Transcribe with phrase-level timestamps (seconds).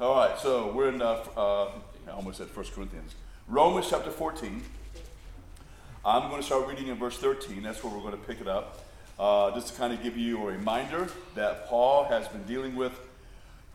[0.00, 1.72] All right, so we're in, uh, uh,
[2.08, 3.14] I almost said 1 Corinthians.
[3.46, 4.62] Romans chapter 14.
[6.06, 7.62] I'm going to start reading in verse 13.
[7.62, 8.82] That's where we're going to pick it up.
[9.18, 12.98] Uh, just to kind of give you a reminder that Paul has been dealing with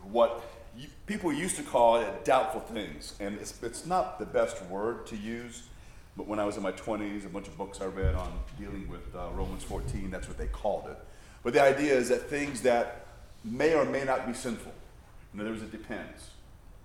[0.01, 0.43] what
[0.75, 3.13] you, people used to call it doubtful things.
[3.19, 5.61] And it's, it's not the best word to use,
[6.17, 8.87] but when I was in my 20s, a bunch of books I read on dealing
[8.87, 10.97] with uh, Romans 14, that's what they called it.
[11.43, 13.05] But the idea is that things that
[13.43, 14.73] may or may not be sinful.
[15.35, 16.29] In other words, it depends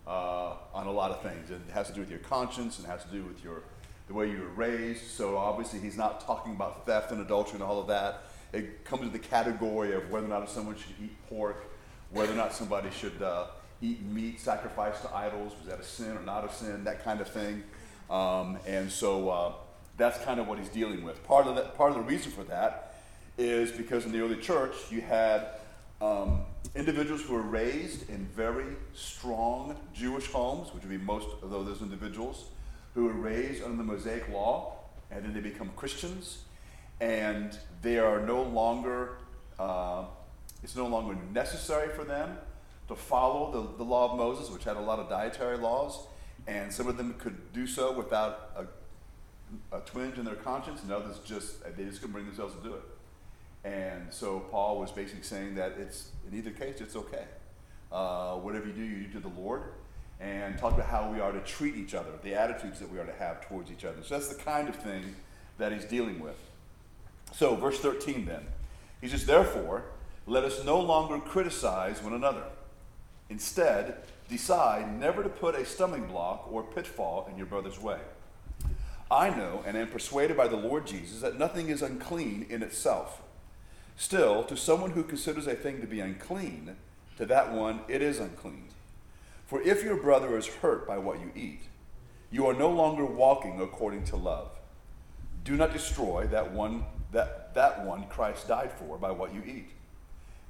[0.09, 1.53] uh, on a lot of things.
[1.53, 3.63] It has to do with your conscience and has to do with your
[4.09, 5.07] the way you were raised.
[5.07, 8.25] So obviously, he's not talking about theft and adultery and all of that.
[8.53, 11.65] It comes to the category of whether or not someone should eat pork,
[12.11, 13.47] whether or not somebody should uh,
[13.81, 15.53] eat meat sacrificed to idols.
[15.61, 16.83] Was that a sin or not a sin?
[16.83, 17.63] That kind of thing.
[18.11, 19.53] Um, and so uh,
[19.97, 21.23] that's kind of what he's dealing with.
[21.23, 22.97] Part of that, part of the reason for that
[23.39, 25.47] is because in the early church you had
[26.01, 26.41] um,
[26.75, 31.83] individuals who were raised in very strong Jewish homes, which would be most of those
[31.83, 32.47] individuals
[32.95, 34.77] who were raised under the Mosaic law,
[35.11, 36.45] and then they become Christians,
[37.01, 39.19] and they are no longer,
[39.59, 40.05] uh,
[40.63, 42.37] it's no longer necessary for them
[42.89, 46.07] to follow the, the law of Moses, which had a lot of dietary laws,
[46.47, 50.93] and some of them could do so without a, a twinge in their conscience, and
[50.93, 52.83] others just, they just couldn't bring themselves to do it.
[53.65, 57.25] And so Paul was basically saying that it's, in either case, it's okay.
[57.93, 59.63] Uh, whatever you do, you do to the Lord
[60.21, 63.07] and talk about how we are to treat each other, the attitudes that we are
[63.07, 64.03] to have towards each other.
[64.03, 65.17] So that's the kind of thing
[65.59, 66.37] that he's dealing with.
[67.33, 68.47] So, verse 13 then.
[69.01, 69.85] He says, Therefore,
[70.27, 72.45] let us no longer criticize one another.
[73.31, 73.97] Instead,
[74.29, 77.99] decide never to put a stumbling block or pitfall in your brother's way.
[79.11, 83.23] I know and am persuaded by the Lord Jesus that nothing is unclean in itself.
[84.01, 86.75] Still, to someone who considers a thing to be unclean,
[87.19, 88.69] to that one it is unclean.
[89.47, 91.65] For if your brother is hurt by what you eat,
[92.31, 94.53] you are no longer walking according to love.
[95.45, 99.69] Do not destroy that one that, that one Christ died for by what you eat.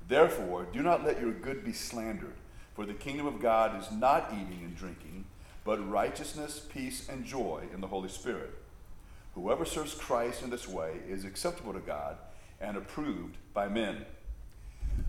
[0.07, 2.37] Therefore, do not let your good be slandered,
[2.77, 5.25] for the kingdom of God is not eating and drinking,
[5.65, 8.55] but righteousness, peace, and joy in the Holy Spirit.
[9.35, 12.17] Whoever serves Christ in this way is acceptable to God
[12.61, 14.05] and approved by men.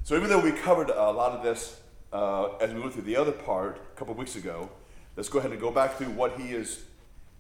[0.03, 1.79] So, even though we covered a lot of this
[2.13, 4.69] uh, as we went through the other part a couple weeks ago,
[5.15, 6.83] let's go ahead and go back through what he is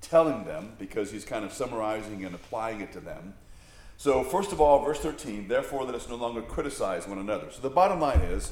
[0.01, 3.33] telling them because he's kind of summarizing and applying it to them.
[3.97, 7.51] So, first of all, verse 13, therefore, let us no longer criticize one another.
[7.51, 8.51] So, the bottom line is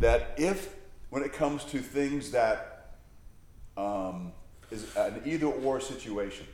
[0.00, 0.74] that if,
[1.10, 2.94] when it comes to things that
[3.76, 4.32] um,
[4.70, 6.46] is an either or situation,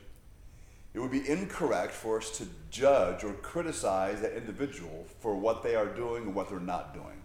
[0.93, 5.75] it would be incorrect for us to judge or criticize that individual for what they
[5.75, 7.21] are doing and what they're not doing.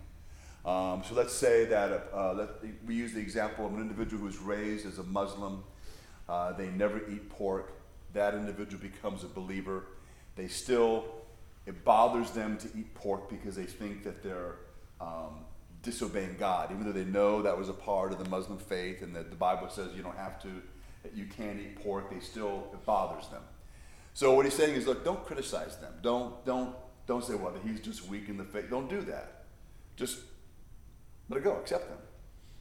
[0.64, 2.48] Um, so let's say that uh, let,
[2.86, 5.64] we use the example of an individual who's raised as a Muslim.
[6.28, 7.72] Uh, they never eat pork.
[8.14, 9.84] That individual becomes a believer.
[10.36, 11.04] They still,
[11.66, 14.56] it bothers them to eat pork because they think that they're
[15.00, 15.44] um,
[15.82, 19.14] disobeying God, even though they know that was a part of the Muslim faith and
[19.14, 20.48] that the Bible says you don't have to,
[21.02, 22.10] that you can't eat pork.
[22.10, 23.42] They still, it bothers them.
[24.18, 25.92] So what he's saying is, look, don't criticize them.
[26.02, 26.74] Don't don't
[27.06, 28.68] don't say, well, he's just weak in the faith.
[28.68, 29.44] Don't do that.
[29.94, 30.18] Just
[31.28, 31.52] let it go.
[31.52, 31.98] Accept them.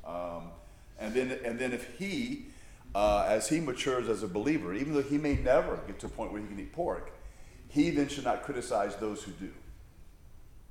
[0.05, 0.51] Um,
[0.99, 2.45] and then and then if he,
[2.93, 6.09] uh, as he matures as a believer, even though he may never get to a
[6.09, 7.11] point where he can eat pork,
[7.69, 9.51] he then should not criticize those who do.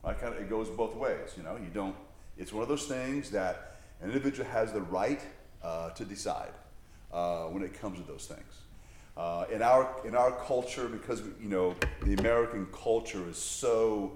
[0.04, 0.16] Right?
[0.20, 1.30] Kind of, it goes both ways.
[1.36, 1.96] You know, you don't.
[2.38, 5.20] It's one of those things that an individual has the right
[5.64, 6.52] uh, to decide
[7.12, 8.65] uh, when it comes to those things.
[9.16, 14.12] Uh, in our in our culture, because you know the American culture is so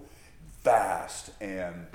[0.63, 1.87] vast and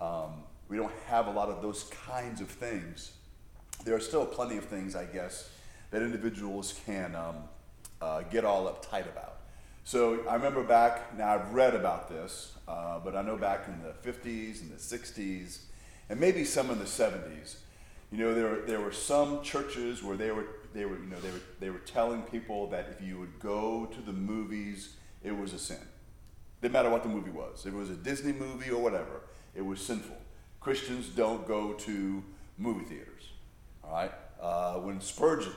[0.00, 0.32] um,
[0.68, 3.12] we don't have a lot of those kinds of things.
[3.84, 5.50] There are still plenty of things, I guess,
[5.90, 7.36] that individuals can um,
[8.00, 9.40] uh, get all uptight about.
[9.84, 13.80] So I remember back, now I've read about this, uh, but I know back in
[13.82, 15.60] the 50s and the 60s,
[16.10, 17.56] and maybe some in the 70s,
[18.12, 21.30] you know, there, there were some churches where they were they were, you know, they
[21.30, 25.52] were, they were telling people that if you would go to the movies, it was
[25.52, 25.78] a sin.
[26.60, 27.66] Didn't matter what the movie was.
[27.66, 29.22] If it was a Disney movie or whatever,
[29.54, 30.16] it was sinful.
[30.60, 32.22] Christians don't go to
[32.58, 33.28] movie theaters.
[33.84, 34.12] All right?
[34.40, 35.52] Uh, when Spurgeon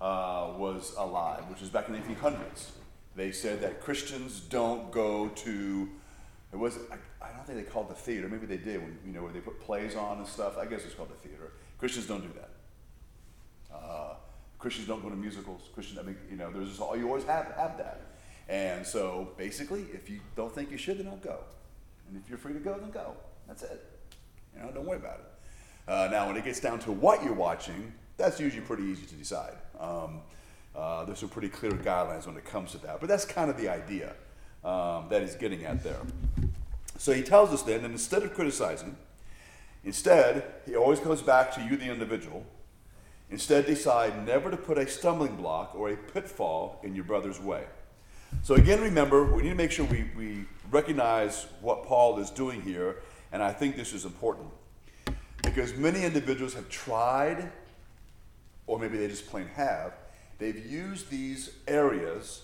[0.00, 2.70] uh, was alive, which was back in the 1800s,
[3.16, 5.88] they said that Christians don't go to,
[6.52, 8.28] it was, I, I don't think they called the theater.
[8.28, 10.58] Maybe they did, when, you know, where they put plays on and stuff.
[10.58, 11.52] I guess it's called the theater.
[11.78, 12.50] Christians don't do that.
[13.72, 14.13] Uh,
[14.64, 15.68] Christians don't go to musicals.
[15.74, 18.00] Christians, I mean, you know, there's just all you always have have that.
[18.48, 21.40] And so basically, if you don't think you should, then don't go.
[22.08, 23.12] And if you're free to go, then go.
[23.46, 23.84] That's it.
[24.56, 25.26] You know, don't worry about it.
[25.86, 29.14] Uh, now, when it gets down to what you're watching, that's usually pretty easy to
[29.16, 29.52] decide.
[29.78, 30.22] Um,
[30.74, 33.58] uh, there's some pretty clear guidelines when it comes to that, but that's kind of
[33.58, 34.14] the idea
[34.64, 36.00] um, that he's getting at there.
[36.96, 38.96] So he tells us then that instead of criticizing,
[39.84, 42.46] instead, he always goes back to you, the individual.
[43.30, 47.64] Instead, decide never to put a stumbling block or a pitfall in your brother's way.
[48.42, 52.60] So, again, remember, we need to make sure we, we recognize what Paul is doing
[52.60, 52.96] here,
[53.32, 54.48] and I think this is important.
[55.42, 57.50] Because many individuals have tried,
[58.66, 59.94] or maybe they just plain have,
[60.38, 62.42] they've used these areas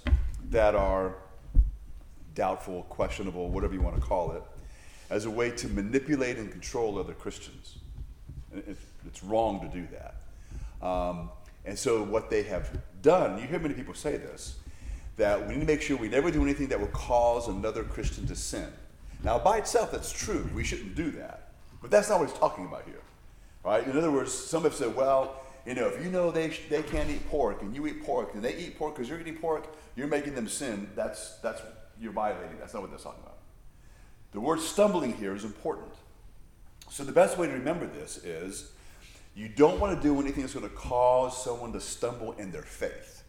[0.50, 1.14] that are
[2.34, 4.42] doubtful, questionable, whatever you want to call it,
[5.10, 7.78] as a way to manipulate and control other Christians.
[8.54, 10.19] It's, it's wrong to do that.
[10.82, 11.30] Um,
[11.64, 14.56] and so, what they have done, you hear many people say this,
[15.16, 18.26] that we need to make sure we never do anything that will cause another Christian
[18.26, 18.68] to sin.
[19.22, 20.48] Now, by itself, that's true.
[20.54, 21.52] We shouldn't do that.
[21.82, 23.02] But that's not what he's talking about here.
[23.64, 23.86] Right?
[23.86, 27.10] In other words, some have said, well, you know, if you know they, they can't
[27.10, 30.08] eat pork and you eat pork and they eat pork because you're eating pork, you're
[30.08, 30.88] making them sin.
[30.96, 31.60] That's, that's
[32.00, 32.58] you're violating.
[32.58, 33.36] That's not what they're talking about.
[34.32, 35.92] The word stumbling here is important.
[36.88, 38.72] So the best way to remember this is
[39.34, 42.62] you don't want to do anything that's going to cause someone to stumble in their
[42.62, 43.22] faith.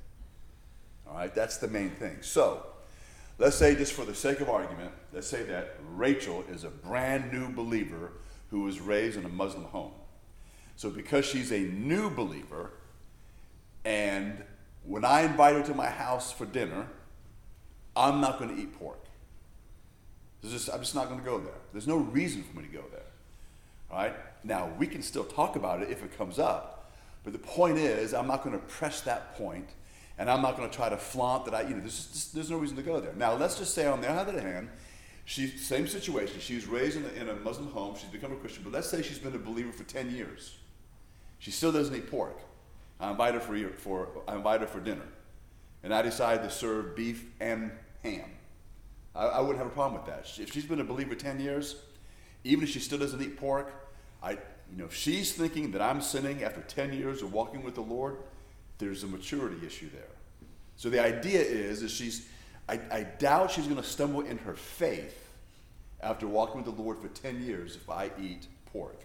[1.08, 2.18] All right, that's the main thing.
[2.22, 2.66] So
[3.38, 7.32] let's say, just for the sake of argument, let's say that Rachel is a brand
[7.32, 8.14] new believer
[8.50, 9.92] who was raised in a Muslim home.
[10.76, 12.72] So because she's a new believer,
[13.86, 14.44] and
[14.84, 16.88] when I invite her to my house for dinner,
[17.96, 19.00] I'm not going to eat pork.
[20.44, 21.54] Just, I'm just not going to go there.
[21.72, 23.01] There's no reason for me to go there.
[23.92, 24.14] Right?
[24.44, 26.92] Now, we can still talk about it if it comes up,
[27.24, 29.70] but the point is, I'm not going to press that point,
[30.18, 32.50] and I'm not going to try to flaunt that I, you know, there's, just, there's
[32.50, 33.14] no reason to go there.
[33.14, 34.70] Now, let's just say, on the other hand,
[35.26, 36.40] she's same situation.
[36.40, 37.96] She was raised in a, in a Muslim home.
[37.96, 40.58] She's become a Christian, but let's say she's been a believer for 10 years.
[41.40, 42.40] She still doesn't eat pork.
[43.00, 45.08] I invite her for, for I invite her for dinner,
[45.84, 47.72] and I decide to serve beef and
[48.04, 48.30] ham.
[49.16, 50.32] I, I, wouldn't have a problem with that.
[50.40, 51.76] If she's been a believer 10 years,
[52.44, 53.74] even if she still doesn't eat pork,
[54.24, 57.76] I, you know, if she's thinking that I'm sinning after 10 years of walking with
[57.76, 58.18] the Lord,
[58.78, 60.04] there's a maturity issue there.
[60.78, 62.28] So the idea is, is she's,
[62.68, 65.30] I, I doubt she's going to stumble in her faith
[66.02, 69.00] after walking with the Lord for 10 years if I eat pork.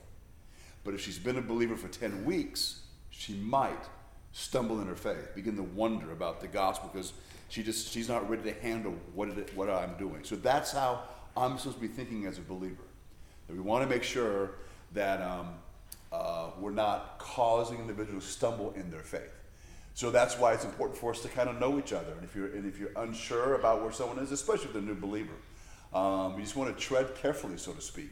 [0.85, 2.81] But if she's been a believer for 10 weeks,
[3.11, 3.85] she might
[4.33, 7.13] stumble in her faith, begin to wonder about the gospel because
[7.49, 10.25] she just she's not ready to handle what it, what I'm doing.
[10.25, 11.03] So that's how
[11.37, 12.86] I'm supposed to be thinking as a believer.
[13.47, 14.53] That we want to make sure
[14.93, 15.49] that um,
[16.13, 19.33] uh, we're not causing individuals to stumble in their faith.
[19.95, 22.13] So that's why it's important for us to kind of know each other.
[22.13, 24.85] And if you're and if you're unsure about where someone is, especially if they're a
[24.85, 25.33] new believer,
[25.95, 28.11] um, you just want to tread carefully, so to speak.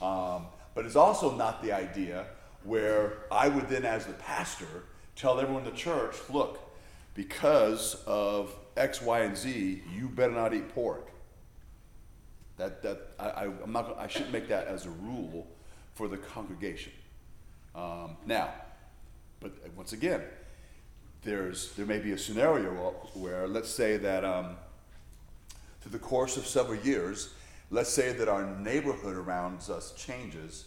[0.00, 2.26] Um, but it's also not the idea
[2.62, 4.84] where I would then, as the pastor,
[5.16, 6.60] tell everyone in the church, look,
[7.14, 11.08] because of X, Y, and Z, you better not eat pork.
[12.56, 15.46] That, that I, am not, I shouldn't make that as a rule
[15.94, 16.92] for the congregation.
[17.74, 18.50] Um, now,
[19.40, 20.22] but once again,
[21.22, 22.70] there's, there may be a scenario
[23.14, 24.56] where, let's say that um,
[25.80, 27.34] through the course of several years,
[27.70, 30.66] let's say that our neighborhood around us changes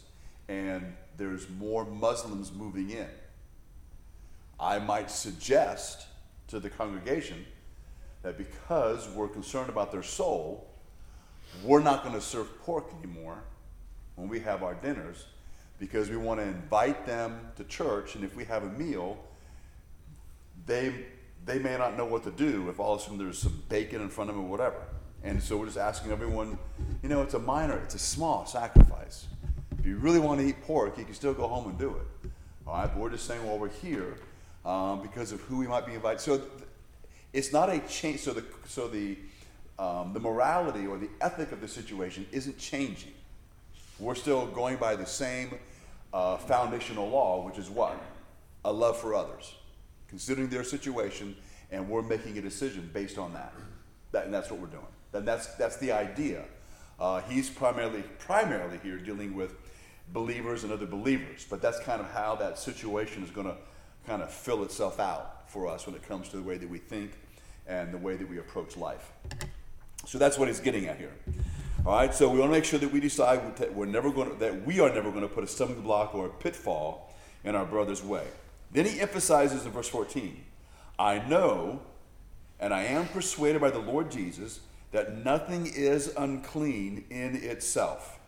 [0.50, 3.07] and there's more Muslims moving in.
[4.60, 6.07] I might suggest
[6.47, 7.45] to the congregation
[8.23, 10.67] that because we're concerned about their soul,
[11.64, 13.44] we're not going to serve pork anymore
[14.16, 15.26] when we have our dinners
[15.80, 18.16] because we want to invite them to church.
[18.16, 19.18] And if we have a meal,
[20.66, 21.06] they,
[21.45, 24.02] they may not know what to do if all of a sudden there's some bacon
[24.02, 24.81] in front of them or whatever.
[25.23, 26.57] And so we're just asking everyone,
[27.04, 29.28] you know, it's a minor, it's a small sacrifice.
[29.78, 32.31] If you really want to eat pork, you can still go home and do it.
[32.66, 34.18] All right, but we're just saying while we're here,
[34.66, 36.19] um, because of who we might be invited.
[36.19, 36.49] So th-
[37.31, 38.19] it's not a change.
[38.19, 39.18] So the so the
[39.80, 43.14] um, the morality or the ethic of the situation isn't changing.
[44.00, 45.57] We're still going by the same
[46.14, 48.00] uh, foundational law, which is what
[48.66, 49.56] a love for others,
[50.07, 51.36] considering their situation,
[51.72, 53.54] and we're making a decision based on that.
[54.12, 54.86] that and that's what we're doing.
[55.14, 56.44] And that's that's the idea.
[57.00, 59.56] Uh, he's primarily primarily here dealing with
[60.14, 63.56] believers and other believers, but that's kind of how that situation is going to
[64.06, 66.78] kind of fill itself out for us when it comes to the way that we
[66.78, 67.12] think
[67.68, 69.12] and the way that we approach life.
[70.06, 71.11] So that's what he's getting at here.
[71.85, 74.30] All right, so we want to make sure that we decide that we're never going
[74.30, 77.13] to, that we are never going to put a stumbling block or a pitfall
[77.44, 78.25] in our brother's way.
[78.71, 80.44] Then he emphasizes in verse 14,
[80.99, 81.81] I know
[82.59, 84.59] and I am persuaded by the Lord Jesus
[84.92, 88.19] that nothing is unclean in itself.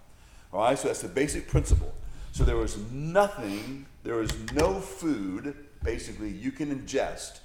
[0.53, 1.93] All right, so that's the basic principle.
[2.31, 7.39] So there is nothing, there is no food, basically, you can ingest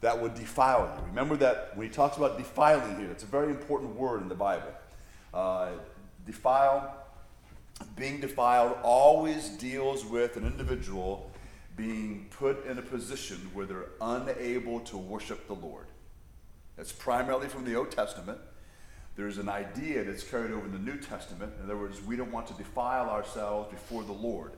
[0.00, 1.06] that would defile you.
[1.08, 4.34] Remember that when he talks about defiling here, it's a very important word in the
[4.34, 4.72] Bible.
[5.32, 5.70] Uh,
[6.26, 6.94] defile,
[7.96, 11.30] being defiled, always deals with an individual
[11.76, 15.86] being put in a position where they're unable to worship the Lord.
[16.76, 18.38] That's primarily from the Old Testament.
[19.16, 21.52] There's an idea that's carried over in the New Testament.
[21.58, 24.52] In other words, we don't want to defile ourselves before the Lord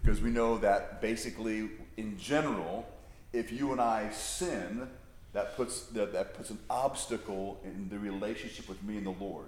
[0.00, 2.86] because we know that basically, in general,
[3.32, 4.88] if you and I sin,
[5.32, 9.46] that puts, that, that puts an obstacle in the relationship with me and the Lord.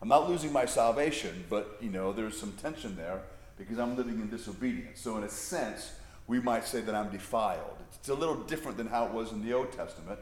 [0.00, 3.22] I'm not losing my salvation, but you know, there's some tension there
[3.56, 5.00] because I'm living in disobedience.
[5.00, 5.92] So in a sense,
[6.26, 7.76] we might say that I'm defiled.
[7.94, 10.20] It's a little different than how it was in the Old Testament,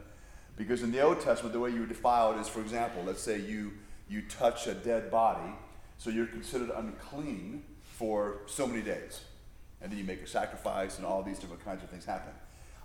[0.55, 3.39] because in the Old Testament, the way you were defiled is, for example, let's say
[3.39, 3.73] you
[4.09, 5.51] you touch a dead body,
[5.97, 9.19] so you're considered unclean for so many days,
[9.81, 12.31] and then you make a sacrifice, and all these different kinds of things happen.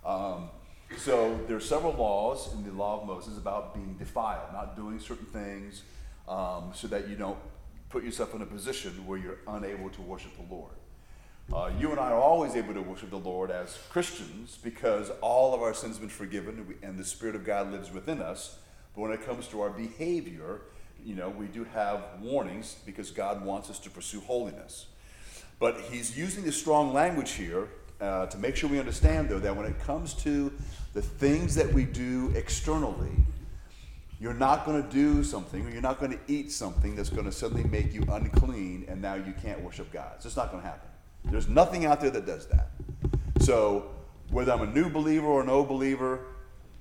[0.05, 0.51] Um,
[0.97, 4.99] so there are several laws in the law of Moses about being defiled, not doing
[4.99, 5.83] certain things,
[6.29, 7.39] um, so that you don't
[7.89, 10.73] put yourself in a position where you're unable to worship the Lord.
[11.53, 15.55] Uh, you and I are always able to worship the Lord as Christians because all
[15.55, 18.59] of our sins have been forgiven and the Spirit of God lives within us.
[18.95, 20.63] But when it comes to our behavior,
[21.05, 24.87] you know, we do have warnings because God wants us to pursue holiness.
[25.59, 27.69] But he's using the strong language here
[28.03, 30.53] uh, to make sure we understand, though, that when it comes to
[30.93, 33.13] the things that we do externally,
[34.21, 37.25] you're not going to do something or you're not going to eat something that's going
[37.25, 40.13] to suddenly make you unclean and now you can't worship God.
[40.17, 40.89] It's just not going to happen.
[41.25, 42.69] There's nothing out there that does that.
[43.41, 43.91] So,
[44.31, 46.21] whether I'm a new believer or an old believer,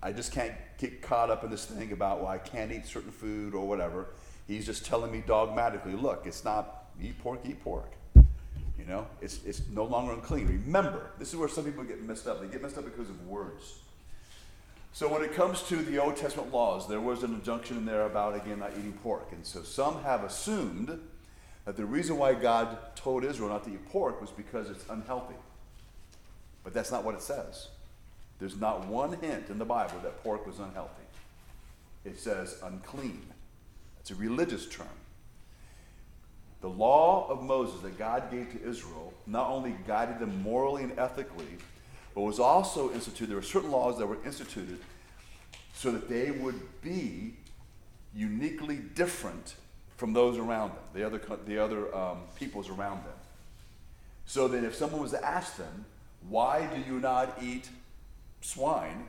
[0.01, 3.11] I just can't get caught up in this thing about, well, I can't eat certain
[3.11, 4.07] food or whatever.
[4.47, 7.91] He's just telling me dogmatically, look, it's not eat pork, eat pork.
[8.81, 10.47] You know, it's, it's no longer unclean.
[10.65, 12.41] Remember, this is where some people get messed up.
[12.41, 13.75] They get messed up because of words.
[14.91, 18.07] So when it comes to the Old Testament laws, there was an injunction in there
[18.07, 19.27] about, again, not eating pork.
[19.33, 20.99] And so some have assumed
[21.65, 25.35] that the reason why God told Israel not to eat pork was because it's unhealthy.
[26.63, 27.67] But that's not what it says.
[28.39, 31.03] There's not one hint in the Bible that pork was unhealthy.
[32.03, 33.21] It says unclean.
[33.99, 34.87] It's a religious term.
[36.61, 40.97] The law of Moses that God gave to Israel not only guided them morally and
[40.97, 41.57] ethically,
[42.13, 43.29] but was also instituted.
[43.29, 44.79] There were certain laws that were instituted
[45.73, 47.33] so that they would be
[48.13, 49.55] uniquely different
[49.97, 53.13] from those around them, the other, the other um, peoples around them.
[54.25, 55.85] So that if someone was to ask them,
[56.29, 57.69] why do you not eat
[58.41, 59.07] swine?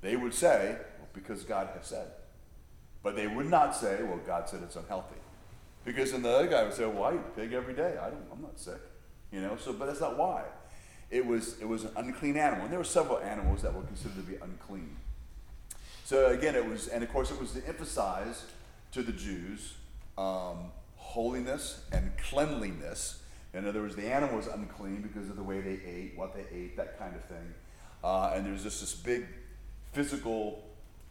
[0.00, 2.08] They would say, well, because God has said.
[3.02, 5.19] But they would not say, well, God said it's unhealthy.
[5.84, 7.96] Because then the other guy would say, well, I eat pig every day.
[8.00, 8.80] I don't, I'm not sick.
[9.32, 10.44] You know, so, but that's not why
[11.10, 12.64] it was, it was an unclean animal.
[12.64, 14.96] And there were several animals that were considered to be unclean.
[16.04, 18.44] So again, it was, and of course, it was to emphasize
[18.92, 19.74] to the Jews
[20.18, 23.22] um, holiness and cleanliness.
[23.54, 26.44] In other words, the animal was unclean because of the way they ate, what they
[26.56, 27.54] ate, that kind of thing.
[28.02, 29.26] Uh, and there's just this big
[29.92, 30.64] physical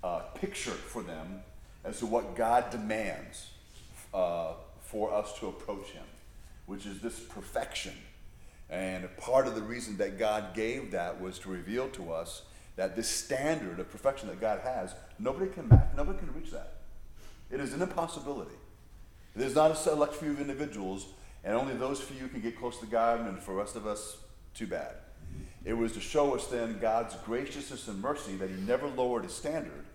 [0.03, 1.41] uh, picture for them
[1.83, 3.51] as to what God demands
[4.13, 6.05] uh, for us to approach Him,
[6.65, 7.93] which is this perfection
[8.69, 12.43] and part of the reason that God gave that was to reveal to us
[12.75, 16.75] that this standard of perfection that God has, nobody can match, nobody can reach that.
[17.49, 18.55] It is an impossibility.
[19.35, 21.07] There's not a select few of individuals,
[21.43, 24.17] and only those few can get close to God, and for the rest of us,
[24.53, 24.93] too bad.
[25.65, 29.33] It was to show us then God's graciousness and mercy that He never lowered His
[29.33, 29.85] standard,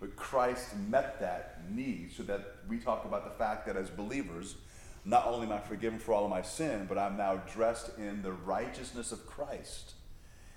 [0.00, 4.56] but Christ met that need so that we talk about the fact that as believers,
[5.04, 8.22] not only am I forgiven for all of my sin, but I'm now dressed in
[8.22, 9.94] the righteousness of Christ.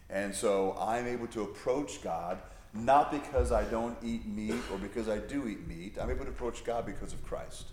[0.10, 2.40] And so I'm able to approach God
[2.74, 5.98] not because I don't eat meat or because I do eat meat.
[6.00, 7.66] I'm able to approach God because of Christ.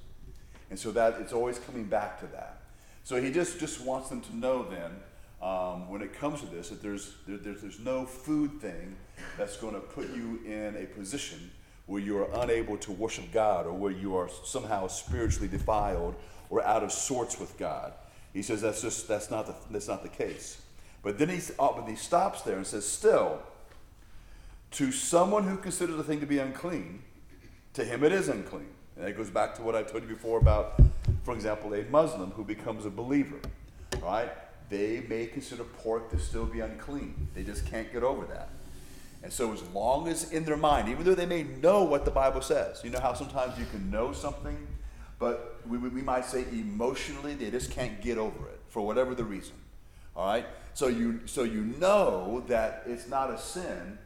[0.70, 2.62] And so that it's always coming back to that.
[3.04, 4.90] So he just, just wants them to know then,
[5.42, 8.96] um, when it comes to this, that there's, there, there's, there's no food thing
[9.36, 11.50] that's going to put you in a position
[11.86, 16.14] where you are unable to worship God or where you are somehow spiritually defiled
[16.50, 17.92] or out of sorts with God.
[18.32, 20.60] He says that's just that's not the, that's not the case.
[21.02, 23.40] But then he, uh, but he stops there and says, still,
[24.72, 27.02] to someone who considers a thing to be unclean,
[27.74, 28.66] to him it is unclean.
[28.96, 30.80] And that goes back to what I told you before about,
[31.22, 33.38] for example, a Muslim who becomes a believer.
[34.02, 34.30] Right?
[34.68, 37.28] They may consider pork to still be unclean.
[37.34, 38.50] They just can't get over that.
[39.22, 42.10] And so, as long as in their mind, even though they may know what the
[42.10, 44.66] Bible says, you know how sometimes you can know something
[45.18, 49.24] but we, we might say emotionally they just can't get over it for whatever the
[49.24, 49.54] reason.
[50.14, 50.46] All right?
[50.74, 53.98] So you, so you know that it's not a sin,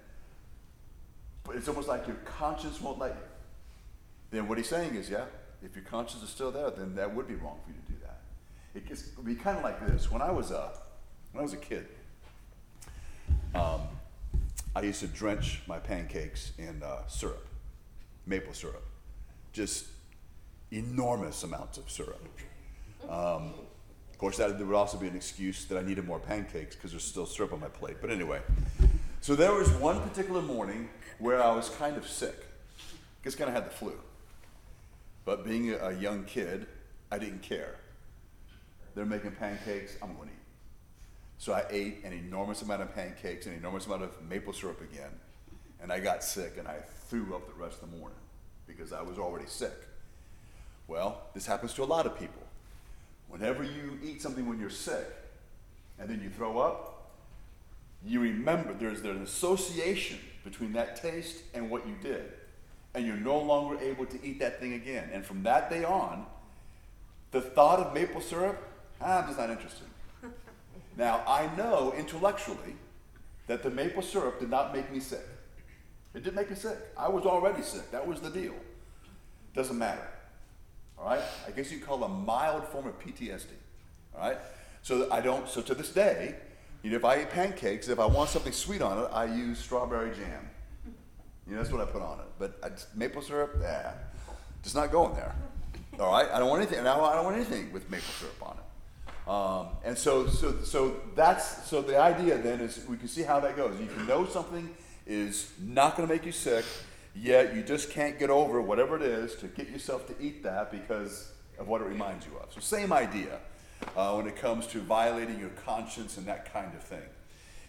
[1.45, 3.23] but it's almost like your conscience won't let you.
[4.31, 5.25] Then what he's saying is, yeah,
[5.63, 7.90] if your conscience is still there, then that would be wrong for you to do.
[8.75, 10.11] It, it would be kind of like this.
[10.11, 10.71] When I was, uh,
[11.33, 11.87] when I was a kid,
[13.55, 13.81] um,
[14.75, 17.47] I used to drench my pancakes in uh, syrup,
[18.27, 18.85] maple syrup,
[19.53, 19.87] just
[20.71, 22.25] enormous amounts of syrup.
[23.09, 23.53] Um,
[24.13, 27.05] of course, that would also be an excuse that I needed more pancakes because there's
[27.05, 27.97] still syrup on my plate.
[28.01, 28.41] But anyway,
[29.21, 32.47] so there was one particular morning where I was kind of sick.
[33.25, 33.99] Just kind of had the flu.
[35.25, 36.67] But being a young kid,
[37.11, 37.77] I didn't care.
[38.95, 40.41] They're making pancakes, I'm going to eat.
[41.39, 45.11] So I ate an enormous amount of pancakes, an enormous amount of maple syrup again,
[45.83, 46.77] and I got sick and I
[47.09, 48.19] threw up the rest of the morning
[48.67, 49.73] because I was already sick.
[50.87, 52.43] Well, this happens to a lot of people.
[53.29, 55.07] Whenever you eat something when you're sick
[55.99, 57.13] and then you throw up,
[58.05, 62.33] you remember there's, there's an association between that taste and what you did.
[62.95, 65.11] And you're no longer able to eat that thing again.
[65.13, 66.27] And from that day on,
[67.31, 68.61] the thought of maple syrup,
[69.01, 69.87] ah, I'm just not interested.
[70.97, 72.75] Now, I know intellectually
[73.47, 75.27] that the maple syrup did not make me sick.
[76.15, 76.77] It didn't make me sick.
[76.97, 77.91] I was already sick.
[77.91, 78.55] That was the deal.
[79.55, 80.07] Doesn't matter.
[80.99, 81.21] All right?
[81.47, 83.47] I guess you call it a mild form of PTSD.
[84.15, 84.39] All right?
[84.83, 86.35] So I don't, so to this day,
[86.83, 89.59] you know, if I eat pancakes, if I want something sweet on it, I use
[89.59, 90.49] strawberry jam.
[91.47, 92.27] You know, that's what I put on it.
[92.39, 93.93] But I, maple syrup, yeah,
[94.63, 95.35] just not going there.
[95.99, 96.29] All right?
[96.33, 98.70] I don't want anything, Now I don't want anything with maple syrup on it.
[99.31, 103.39] Um, and so, so, so that's so the idea then is we can see how
[103.39, 103.79] that goes.
[103.79, 104.69] You can know something
[105.07, 106.65] is not going to make you sick,
[107.15, 110.73] yet you just can't get over whatever it is to get yourself to eat that
[110.73, 112.53] because of what it reminds you of.
[112.53, 113.39] So, same idea
[113.97, 116.99] uh, when it comes to violating your conscience and that kind of thing.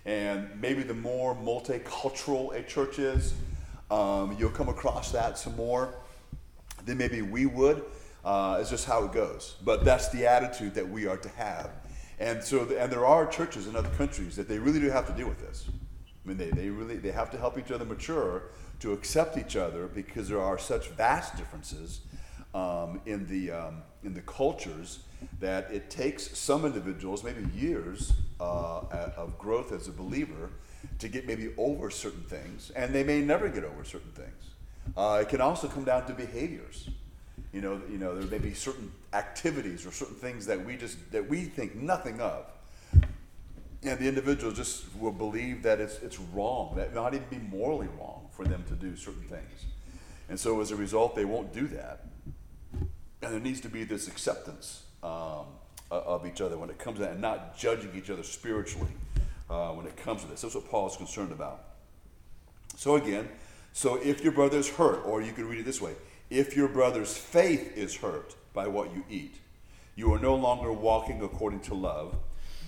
[0.03, 3.35] And maybe the more multicultural a church is,
[3.91, 5.93] um, you'll come across that some more
[6.85, 7.83] than maybe we would.
[8.23, 9.55] Uh, it's just how it goes.
[9.63, 11.71] But that's the attitude that we are to have.
[12.19, 15.13] And so, and there are churches in other countries that they really do have to
[15.13, 15.65] deal with this.
[16.23, 18.43] I mean, they, they really they have to help each other mature
[18.79, 22.01] to accept each other because there are such vast differences
[22.53, 24.99] um, in the um, in the cultures
[25.39, 28.81] that it takes some individuals maybe years uh,
[29.17, 30.49] of growth as a believer
[30.99, 34.49] to get maybe over certain things, and they may never get over certain things.
[34.97, 36.89] Uh, it can also come down to behaviors.
[37.53, 41.11] You know, you know, there may be certain activities or certain things that we just
[41.11, 42.45] that we think nothing of.
[43.83, 47.89] And the individual just will believe that it's it's wrong, that not even be morally
[47.99, 49.65] wrong for them to do certain things.
[50.29, 52.05] And so as a result, they won't do that.
[53.21, 55.45] And there needs to be this acceptance um,
[55.91, 58.91] of each other when it comes to that, and not judging each other spiritually
[59.49, 60.41] uh, when it comes to this.
[60.41, 61.65] That's what Paul is concerned about.
[62.77, 63.27] So again,
[63.73, 65.93] so if your brother is hurt, or you could read it this way
[66.31, 69.35] if your brother's faith is hurt by what you eat,
[69.95, 72.15] you are no longer walking according to love.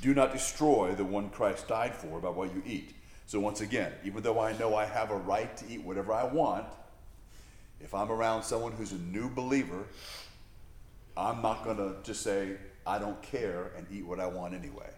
[0.01, 2.93] Do not destroy the one Christ died for by what you eat.
[3.25, 6.25] So, once again, even though I know I have a right to eat whatever I
[6.25, 6.67] want,
[7.79, 9.85] if I'm around someone who's a new believer,
[11.15, 14.89] I'm not going to just say, I don't care and eat what I want anyway.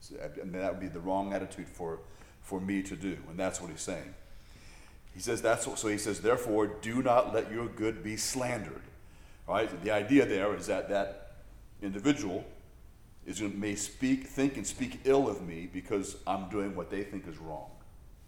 [0.00, 2.00] So, and that would be the wrong attitude for,
[2.40, 3.18] for me to do.
[3.28, 4.14] And that's what he's saying.
[5.14, 8.82] He says that's what, so he says, therefore, do not let your good be slandered.
[9.46, 9.84] All right?
[9.84, 11.36] The idea there is that that
[11.80, 12.44] individual
[13.26, 17.28] is may speak, think, and speak ill of me because I'm doing what they think
[17.28, 17.70] is wrong.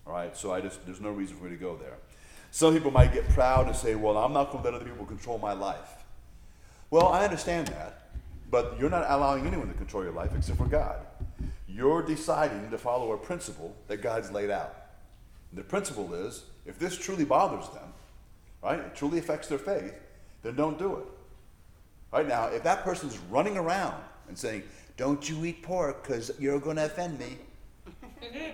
[0.07, 0.37] All right?
[0.37, 1.95] So I just there's no reason for me to go there.
[2.53, 5.05] Some people might get proud and say, "Well, I'm not going to let other people
[5.05, 6.05] control my life."
[6.91, 8.09] Well, I understand that,
[8.51, 11.05] but you're not allowing anyone to control your life except for God.
[11.69, 14.75] You're deciding to follow a principle that God's laid out.
[15.51, 17.93] And the principle is if this truly bothers them,
[18.63, 19.95] right, it truly affects their faith,
[20.43, 21.07] then don't do it.
[22.13, 24.63] Right now, if that person's running around and saying,
[24.97, 27.39] Don't you eat pork because you're going to offend me,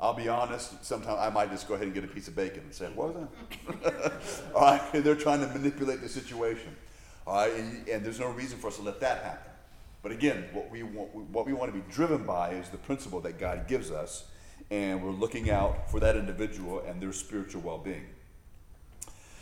[0.00, 2.60] I'll be honest, sometimes I might just go ahead and get a piece of bacon
[2.64, 3.28] and say, What was
[3.82, 4.12] that?
[4.54, 6.76] All right, they're trying to manipulate the situation.
[7.26, 9.52] All right, and, and there's no reason for us to let that happen.
[10.02, 13.20] But again, what we, want, what we want to be driven by is the principle
[13.20, 14.24] that God gives us
[14.70, 18.06] and we're looking out for that individual and their spiritual well being.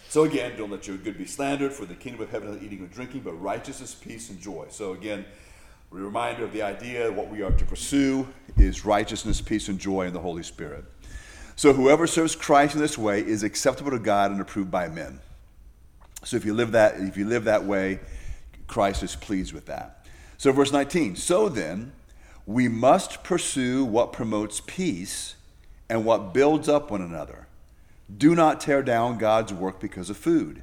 [0.09, 2.85] So again, don't let your good be slandered, for the kingdom of heaven is eating
[2.85, 4.67] or drinking, but righteousness, peace, and joy.
[4.69, 5.25] So again,
[5.91, 10.07] a reminder of the idea what we are to pursue is righteousness, peace, and joy
[10.07, 10.85] in the Holy Spirit.
[11.57, 15.19] So whoever serves Christ in this way is acceptable to God and approved by men.
[16.25, 18.01] So if you live that, if you live that way,
[18.67, 20.07] Christ is pleased with that.
[20.39, 21.17] So verse 19.
[21.17, 21.93] So then,
[22.47, 25.37] we must pursue what promotes peace
[25.89, 27.47] and what builds up one another.
[28.15, 30.63] Do not tear down God's work because of food.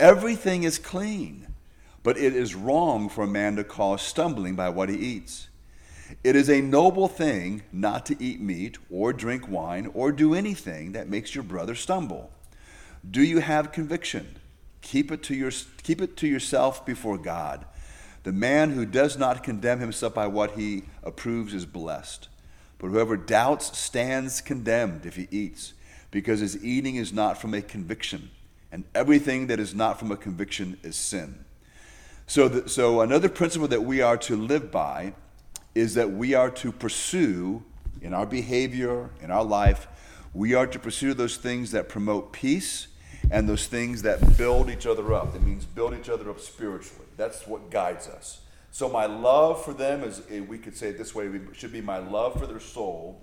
[0.00, 1.46] Everything is clean,
[2.02, 5.48] but it is wrong for a man to cause stumbling by what he eats.
[6.24, 10.92] It is a noble thing not to eat meat or drink wine or do anything
[10.92, 12.30] that makes your brother stumble.
[13.08, 14.36] Do you have conviction?
[14.80, 15.50] Keep it to, your,
[15.82, 17.66] keep it to yourself before God.
[18.24, 22.28] The man who does not condemn himself by what he approves is blessed.
[22.78, 25.74] But whoever doubts stands condemned if he eats,
[26.10, 28.30] because his eating is not from a conviction,
[28.70, 31.44] and everything that is not from a conviction is sin.
[32.26, 35.14] So, the, so another principle that we are to live by
[35.74, 37.62] is that we are to pursue
[38.00, 39.88] in our behavior, in our life,
[40.34, 42.88] we are to pursue those things that promote peace
[43.30, 45.32] and those things that build each other up.
[45.32, 47.06] That means build each other up spiritually.
[47.16, 48.40] That's what guides us.
[48.70, 51.80] So my love for them is, eh, we could say it this way, should be
[51.80, 53.20] my love for their soul.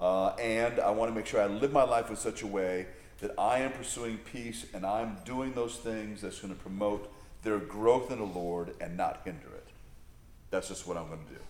[0.00, 2.86] Uh, and I want to make sure I live my life in such a way
[3.20, 7.58] that I am pursuing peace and I'm doing those things that's going to promote their
[7.58, 9.66] growth in the Lord and not hinder it.
[10.50, 11.40] That's just what I'm going to do,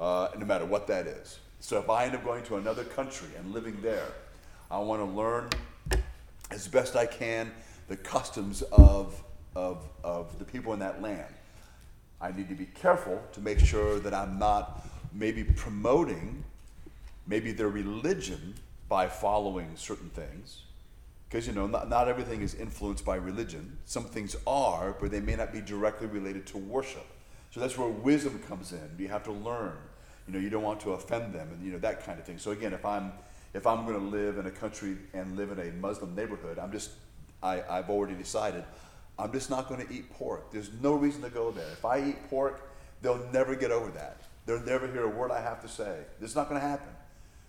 [0.00, 1.38] uh, no matter what that is.
[1.60, 4.08] So if I end up going to another country and living there,
[4.70, 5.48] I want to learn
[6.50, 7.50] as best I can
[7.88, 9.22] the customs of,
[9.54, 11.32] of, of the people in that land.
[12.20, 16.44] I need to be careful to make sure that I'm not maybe promoting
[17.26, 18.54] maybe their religion
[18.88, 20.62] by following certain things.
[21.28, 23.76] Because, you know, not, not everything is influenced by religion.
[23.84, 27.06] Some things are, but they may not be directly related to worship.
[27.50, 28.90] So that's where wisdom comes in.
[28.98, 29.76] You have to learn.
[30.26, 32.38] You know, you don't want to offend them and, you know, that kind of thing.
[32.38, 33.12] So again, if I'm
[33.56, 36.70] if I'm going to live in a country and live in a Muslim neighborhood, I'm
[36.70, 36.90] just,
[37.42, 38.64] I, I've already decided,
[39.18, 40.52] I'm just not going to eat pork.
[40.52, 41.70] There's no reason to go there.
[41.72, 44.20] If I eat pork, they'll never get over that.
[44.44, 46.00] They'll never hear a word I have to say.
[46.20, 46.92] It's not going to happen.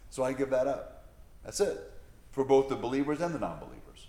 [0.09, 1.09] So I give that up.
[1.43, 1.77] That's it
[2.31, 4.07] for both the believers and the non believers.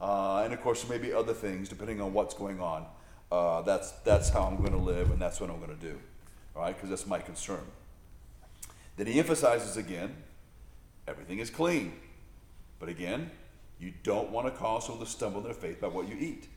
[0.00, 2.84] Uh, and of course, there may be other things depending on what's going on.
[3.32, 5.98] Uh, that's, that's how I'm going to live, and that's what I'm going to do.
[6.54, 7.64] All right, because that's my concern.
[8.98, 10.14] Then he emphasizes again
[11.08, 11.92] everything is clean.
[12.78, 13.30] But again,
[13.80, 16.48] you don't want to cause someone to stumble in their faith by what you eat.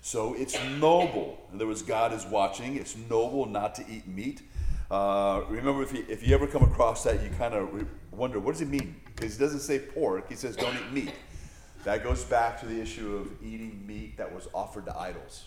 [0.00, 1.38] So it's noble.
[1.50, 2.76] In other words, God is watching.
[2.76, 4.42] It's noble not to eat meat.
[4.90, 8.52] Uh, remember, if you, if you ever come across that, you kind of wonder, what
[8.52, 9.00] does it mean?
[9.04, 11.14] Because he doesn't say pork, he says don't eat meat.
[11.84, 15.44] That goes back to the issue of eating meat that was offered to idols.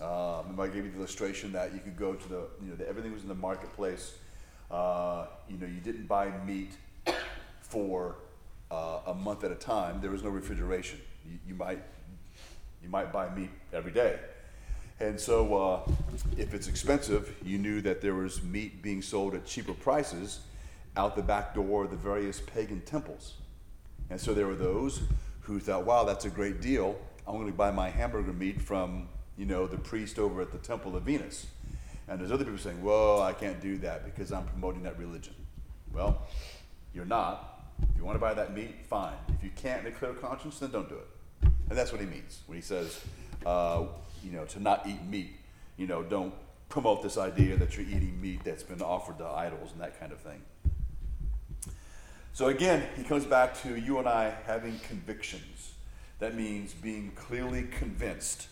[0.00, 2.88] Um, I gave you the illustration that you could go to the, you know, the,
[2.88, 4.16] everything was in the marketplace.
[4.70, 6.72] Uh, you know, you didn't buy meat
[7.72, 8.16] for
[8.70, 11.00] uh, a month at a time, there was no refrigeration.
[11.24, 11.82] You, you, might
[12.82, 14.18] you might buy meat every day,
[15.00, 15.90] and so uh,
[16.36, 20.40] if it's expensive, you knew that there was meat being sold at cheaper prices
[20.98, 23.34] out the back door of the various pagan temples,
[24.10, 25.00] and so there were those
[25.40, 26.98] who thought, "Wow, that's a great deal.
[27.26, 29.08] I'm going to buy my hamburger meat from
[29.38, 31.46] you know the priest over at the temple of Venus."
[32.06, 35.34] And there's other people saying, "Well, I can't do that because I'm promoting that religion."
[35.90, 36.26] Well,
[36.94, 37.51] you're not
[38.02, 39.14] you want to buy that meat, fine.
[39.28, 41.48] If you can't in a clear conscience, then don't do it.
[41.70, 43.00] And that's what he means when he says,
[43.46, 43.84] uh,
[44.24, 45.36] you know, to not eat meat.
[45.76, 46.34] You know, don't
[46.68, 50.10] promote this idea that you're eating meat that's been offered to idols and that kind
[50.10, 50.42] of thing.
[52.32, 55.74] So again, he comes back to you and I having convictions.
[56.18, 58.48] That means being clearly convinced.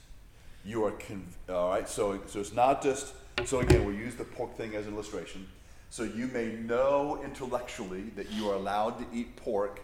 [0.64, 1.88] You are con- all right.
[1.88, 3.14] So, so it's not just.
[3.46, 5.48] So again, we use the pork thing as an illustration.
[5.90, 9.80] So you may know intellectually that you are allowed to eat pork,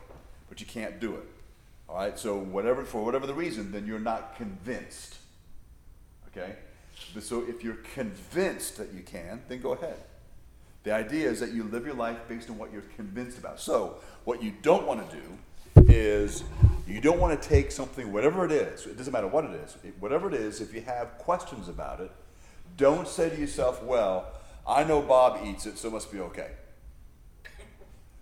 [0.49, 1.27] but you can't do it.
[1.89, 2.19] All right?
[2.19, 5.17] So whatever for whatever the reason, then you're not convinced.
[6.29, 6.55] Okay?
[7.21, 9.97] So if you're convinced that you can, then go ahead.
[10.85, 13.59] The idea is that you live your life based on what you're convinced about.
[13.59, 16.45] So what you don't want to do is
[16.87, 19.77] you don't want to take something, whatever it is, it doesn't matter what it is,
[19.99, 22.13] whatever it is, if you have questions about it,
[22.77, 24.27] don't say to yourself, well,
[24.67, 26.51] I know Bob eats it, so it must be okay.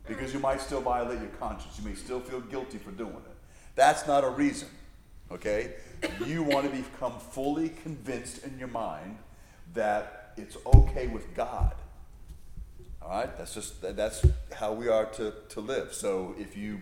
[0.06, 1.78] Because you might still violate your conscience.
[1.78, 3.36] You may still feel guilty for doing it.
[3.74, 4.68] That's not a reason,
[5.32, 5.74] okay?
[6.26, 9.16] You want to become fully convinced in your mind
[9.72, 11.74] that it's okay with God.
[13.02, 13.36] All right?
[13.38, 15.94] That's just that's how we are to, to live.
[15.94, 16.80] So if you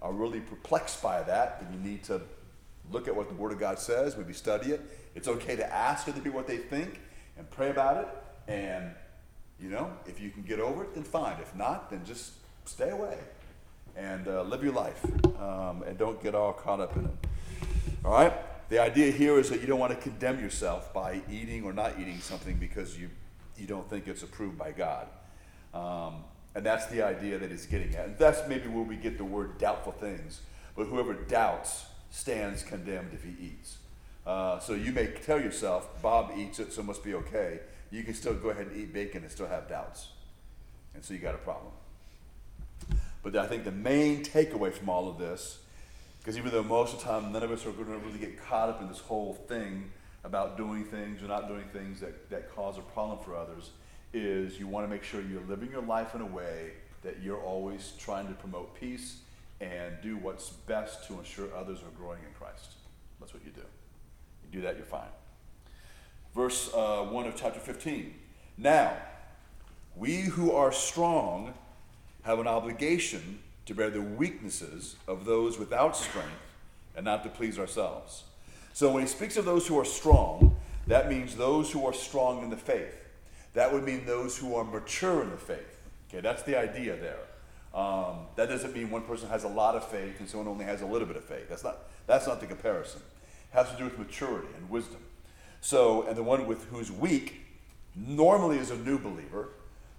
[0.00, 2.22] are really perplexed by that, then you need to
[2.90, 4.80] look at what the Word of God says, maybe study it.
[5.14, 7.00] It's okay to ask other people what they think
[7.38, 8.08] and pray about it
[8.48, 8.90] and
[9.62, 11.36] you know, if you can get over it, then fine.
[11.40, 12.32] If not, then just
[12.64, 13.16] stay away
[13.96, 15.04] and uh, live your life
[15.40, 17.26] um, and don't get all caught up in it.
[18.04, 18.32] All right?
[18.72, 21.92] the idea here is that you don't want to condemn yourself by eating or not
[22.00, 23.10] eating something because you,
[23.58, 25.08] you don't think it's approved by God.
[25.74, 28.06] Um, and that's the idea that he's getting at.
[28.06, 30.40] And that's maybe where we get the word doubtful things.
[30.74, 33.76] But whoever doubts stands condemned if he eats.
[34.26, 37.60] Uh, so you may tell yourself, Bob eats it, so it must be okay.
[37.92, 40.08] You can still go ahead and eat bacon and still have doubts.
[40.94, 41.72] And so you got a problem.
[43.22, 45.58] But I think the main takeaway from all of this,
[46.18, 48.42] because even though most of the time none of us are going to really get
[48.42, 49.90] caught up in this whole thing
[50.24, 53.70] about doing things or not doing things that, that cause a problem for others,
[54.14, 56.70] is you want to make sure you're living your life in a way
[57.02, 59.18] that you're always trying to promote peace
[59.60, 62.72] and do what's best to ensure others are growing in Christ.
[63.20, 63.60] That's what you do.
[63.60, 65.08] You do that, you're fine.
[66.34, 68.14] Verse uh, 1 of chapter 15.
[68.56, 68.96] Now,
[69.96, 71.54] we who are strong
[72.22, 76.30] have an obligation to bear the weaknesses of those without strength
[76.96, 78.24] and not to please ourselves.
[78.72, 82.42] So when he speaks of those who are strong, that means those who are strong
[82.42, 82.96] in the faith.
[83.54, 85.80] That would mean those who are mature in the faith.
[86.08, 87.18] Okay, that's the idea there.
[87.74, 90.82] Um, that doesn't mean one person has a lot of faith and someone only has
[90.82, 91.48] a little bit of faith.
[91.48, 93.00] That's not, that's not the comparison.
[93.52, 95.00] It has to do with maturity and wisdom.
[95.62, 97.40] So, and the one with who's weak
[97.96, 99.48] normally is a new believer.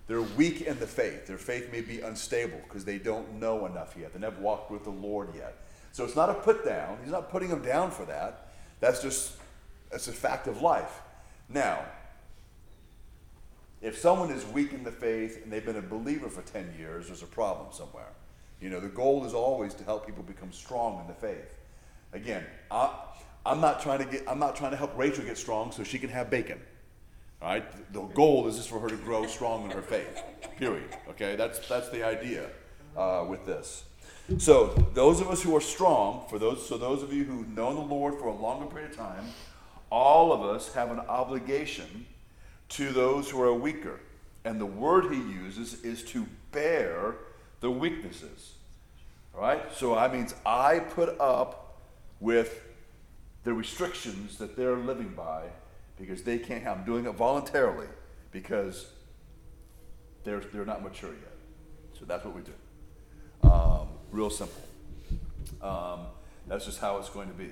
[0.08, 1.26] They're weak in the faith.
[1.26, 4.14] Their faith may be unstable because they don't know enough yet.
[4.14, 5.56] They never walked with the Lord yet.
[5.94, 6.98] So it's not a put down.
[7.02, 8.50] He's not putting them down for that.
[8.82, 9.38] That's just
[9.90, 11.02] that's a fact of life.
[11.48, 11.80] Now,
[13.82, 17.08] if someone is weak in the faith and they've been a believer for 10 years,
[17.08, 18.12] there's a problem somewhere.
[18.60, 21.58] You know, the goal is always to help people become strong in the faith.
[22.12, 22.44] Again,
[23.46, 26.00] I'm not trying to get, I'm not trying to help Rachel get strong so she
[26.00, 26.60] can have bacon.
[27.42, 27.94] All right?
[27.94, 30.22] The goal is just for her to grow strong in her faith.
[30.58, 30.96] Period.
[31.10, 31.36] Okay?
[31.36, 32.50] That's, that's the idea
[32.96, 33.84] uh, with this.
[34.38, 37.76] So, those of us who are strong, for those, so those of you who've known
[37.76, 39.26] the Lord for a longer period of time,
[39.90, 42.06] all of us have an obligation
[42.70, 44.00] to those who are weaker.
[44.46, 47.16] And the word he uses is to bear
[47.60, 48.54] the weaknesses.
[49.36, 49.62] All right?
[49.76, 51.82] So that means I put up
[52.22, 52.62] with
[53.44, 55.44] the restrictions that they're living by
[56.00, 56.80] because they can't have.
[56.80, 57.88] I'm doing it voluntarily
[58.32, 58.88] because
[60.24, 61.34] they're, they're not mature yet.
[62.00, 63.50] So that's what we do.
[63.50, 64.62] Um, real simple.
[65.62, 66.02] Um,
[66.48, 67.52] that's just how it's going to be.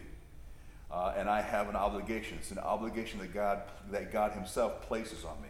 [0.91, 2.38] Uh, and I have an obligation.
[2.39, 5.49] It's an obligation that God, that God Himself places on me.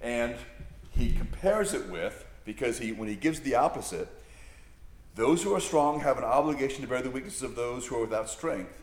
[0.00, 0.36] And
[0.90, 4.08] He compares it with, because he, when He gives the opposite,
[5.16, 8.00] those who are strong have an obligation to bear the weaknesses of those who are
[8.00, 8.82] without strength.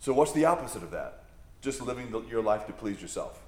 [0.00, 1.24] So, what's the opposite of that?
[1.60, 3.40] Just living the, your life to please yourself.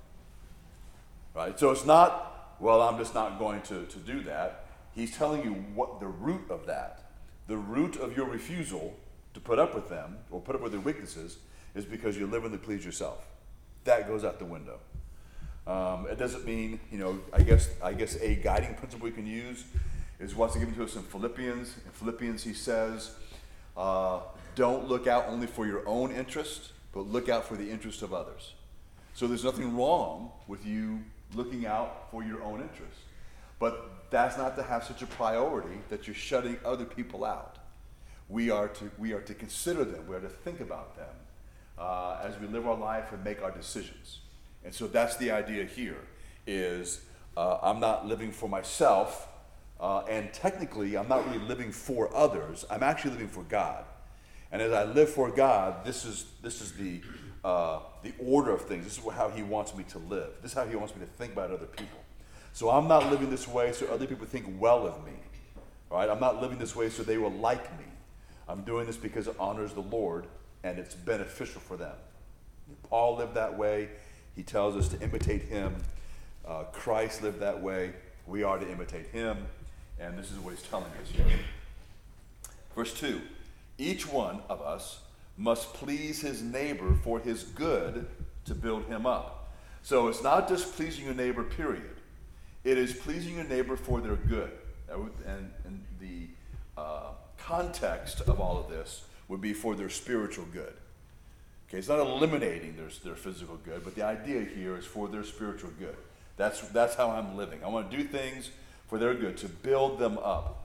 [1.34, 1.58] Right?
[1.58, 4.66] So, it's not, well, I'm just not going to, to do that.
[4.94, 7.10] He's telling you what the root of that,
[7.46, 8.96] the root of your refusal
[9.34, 11.38] to put up with them or put up with their weaknesses
[11.74, 13.24] is because you're living to please yourself.
[13.84, 14.80] That goes out the window.
[15.66, 19.26] Um, it doesn't mean, you know, I guess, I guess a guiding principle we can
[19.26, 19.64] use
[20.18, 21.76] is what's given to us in Philippians.
[21.84, 23.12] In Philippians, he says,
[23.76, 24.20] uh,
[24.54, 28.12] don't look out only for your own interest, but look out for the interest of
[28.12, 28.54] others.
[29.14, 31.00] So there's nothing wrong with you
[31.34, 32.98] looking out for your own interest.
[33.58, 37.58] But that's not to have such a priority that you're shutting other people out.
[38.28, 41.14] We are to, we are to consider them, we are to think about them
[41.78, 44.20] uh, as we live our life and make our decisions.
[44.64, 46.00] And so that's the idea here
[46.46, 47.00] is
[47.36, 49.28] uh, I'm not living for myself,
[49.80, 52.64] uh, and technically I'm not really living for others.
[52.70, 53.84] I'm actually living for God.
[54.52, 57.00] And as I live for God, this is, this is the,
[57.44, 58.84] uh, the order of things.
[58.84, 60.30] This is how He wants me to live.
[60.42, 61.98] This is how He wants me to think about other people.
[62.52, 65.12] So I'm not living this way so other people think well of me.
[65.90, 66.08] Right?
[66.08, 67.84] I'm not living this way so they will like me.
[68.48, 70.26] I'm doing this because it honors the Lord
[70.64, 71.94] and it's beneficial for them.
[72.88, 73.88] Paul lived that way.
[74.34, 75.76] He tells us to imitate him.
[76.46, 77.92] Uh, Christ lived that way.
[78.26, 79.38] We are to imitate him.
[79.98, 81.26] And this is what he's telling us here.
[82.74, 83.20] Verse 2
[83.80, 85.00] Each one of us
[85.38, 88.06] must please his neighbor for his good
[88.44, 89.54] to build him up.
[89.82, 91.96] So it's not just pleasing your neighbor, period.
[92.62, 94.50] It is pleasing your neighbor for their good.
[95.26, 96.28] And, and the
[96.76, 100.74] uh, context of all of this would be for their spiritual good.
[101.68, 105.24] Okay, it's not eliminating their, their physical good, but the idea here is for their
[105.24, 105.96] spiritual good.
[106.36, 107.64] That's, that's how I'm living.
[107.64, 108.50] I want to do things
[108.88, 110.59] for their good, to build them up.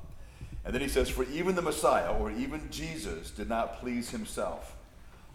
[0.65, 4.75] And then he says, For even the Messiah, or even Jesus, did not please himself.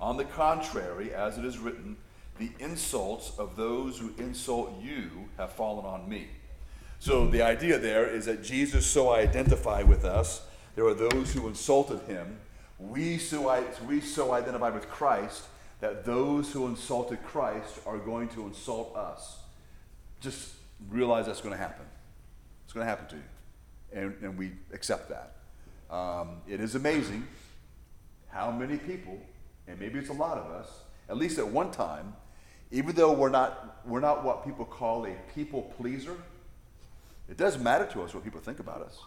[0.00, 1.96] On the contrary, as it is written,
[2.38, 6.28] the insults of those who insult you have fallen on me.
[6.98, 10.42] So the idea there is that Jesus so identified with us.
[10.74, 12.38] There are those who insulted him
[12.80, 15.42] we so, we so identify with Christ
[15.80, 19.38] that those who insulted Christ are going to insult us.
[20.20, 20.54] Just
[20.88, 21.84] realize that's going to happen.
[22.64, 23.22] It's going to happen to you.
[23.92, 25.37] And, and we accept that.
[25.94, 27.26] Um, it is amazing
[28.29, 29.18] how many people,
[29.66, 30.68] and maybe it's a lot of us,
[31.09, 32.14] at least at one time,
[32.70, 36.16] even though we're not, we're not what people call a people pleaser,
[37.29, 38.98] it doesn't matter to us what people think about us.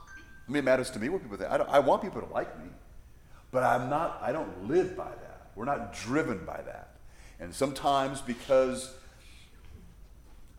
[0.47, 1.49] I mean, it matters to me what people think.
[1.49, 2.69] I, I want people to like me,
[3.51, 5.51] but I'm not, I don't live by that.
[5.55, 6.95] We're not driven by that.
[7.39, 8.93] And sometimes because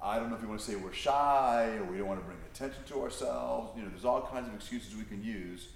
[0.04, 2.26] I don't know if you want to say we're shy or we don't want to
[2.26, 5.68] bring attention to ourselves, you know, there's all kinds of excuses we can use.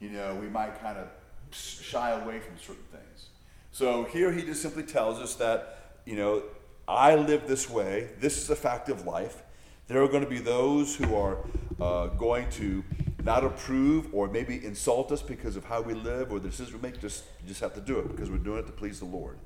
[0.00, 1.08] You know, we might kind of
[1.50, 3.26] shy away from certain things.
[3.72, 6.42] So here he just simply tells us that, you know,
[6.88, 8.08] I live this way.
[8.18, 9.42] This is a fact of life.
[9.88, 11.38] There are going to be those who are
[11.78, 12.82] uh, going to
[13.22, 16.80] not approve or maybe insult us because of how we live or the decisions we
[16.80, 16.98] make.
[16.98, 19.36] Just just have to do it because we're doing it to please the Lord.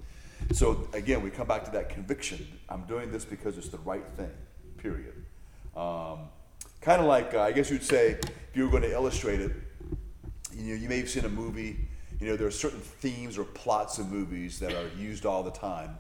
[0.53, 2.47] So again, we come back to that conviction.
[2.69, 4.31] I'm doing this because it's the right thing.
[4.79, 5.15] Period.
[5.77, 6.29] Um,
[6.81, 9.53] kind of like uh, I guess you'd say if you were going to illustrate it.
[10.53, 11.77] You know, you may have seen a movie.
[12.21, 15.53] You know, there are certain themes or plots of movies that are used all the
[15.53, 15.97] time.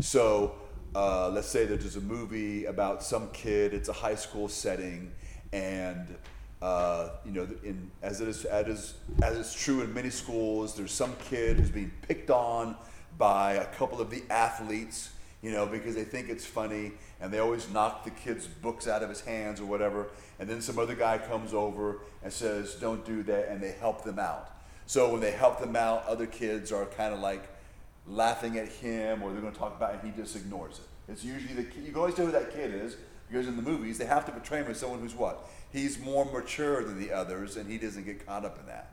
[0.00, 0.54] So
[0.94, 3.74] uh, let's say there's a movie about some kid.
[3.74, 5.12] It's a high school setting,
[5.52, 6.16] and
[6.62, 10.92] uh, you know, in, as it is as as is true in many schools, there's
[10.92, 12.76] some kid who's being picked on
[13.20, 15.10] by a couple of the athletes,
[15.42, 19.02] you know, because they think it's funny, and they always knock the kid's books out
[19.02, 20.08] of his hands or whatever.
[20.38, 24.02] And then some other guy comes over and says, "Don't do that," and they help
[24.02, 24.50] them out.
[24.86, 27.46] So when they help them out, other kids are kind of like
[28.08, 31.12] laughing at him, or they're going to talk about it, and he just ignores it.
[31.12, 31.84] It's usually the kid.
[31.84, 32.96] You can always tell who that kid is
[33.28, 36.24] because in the movies they have to portray him as someone who's what he's more
[36.24, 38.88] mature than the others, and he doesn't get caught up in that.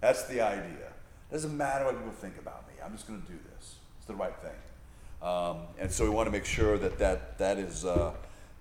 [0.00, 0.88] That's the idea.
[1.30, 2.65] It doesn't matter what people think about.
[2.86, 3.74] I'm just going to do this.
[3.98, 4.52] It's the right thing.
[5.20, 8.12] Um, and so we want to make sure that that, that is uh,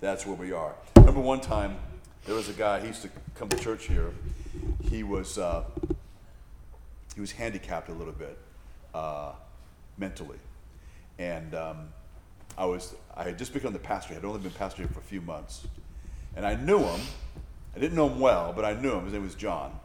[0.02, 0.74] that's where we are.
[0.98, 1.78] Remember one time
[2.26, 2.82] there was a guy.
[2.82, 4.12] He used to come to church here.
[4.82, 5.64] He was uh,
[7.14, 8.38] he was handicapped a little bit
[8.96, 9.34] uh,
[9.98, 10.40] mentally,
[11.20, 11.90] and um,
[12.58, 14.14] I was I had just become the pastor.
[14.14, 15.68] I had only been pastor here for a few months,
[16.36, 17.02] and I knew him
[17.76, 19.04] I didn't know him well, but I knew him.
[19.04, 19.78] His name was John.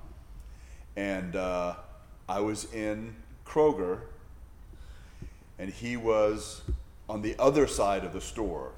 [0.97, 1.75] And uh,
[2.29, 4.03] I was in Kroger,
[5.61, 6.63] and he was
[7.07, 8.73] on the other side of the store,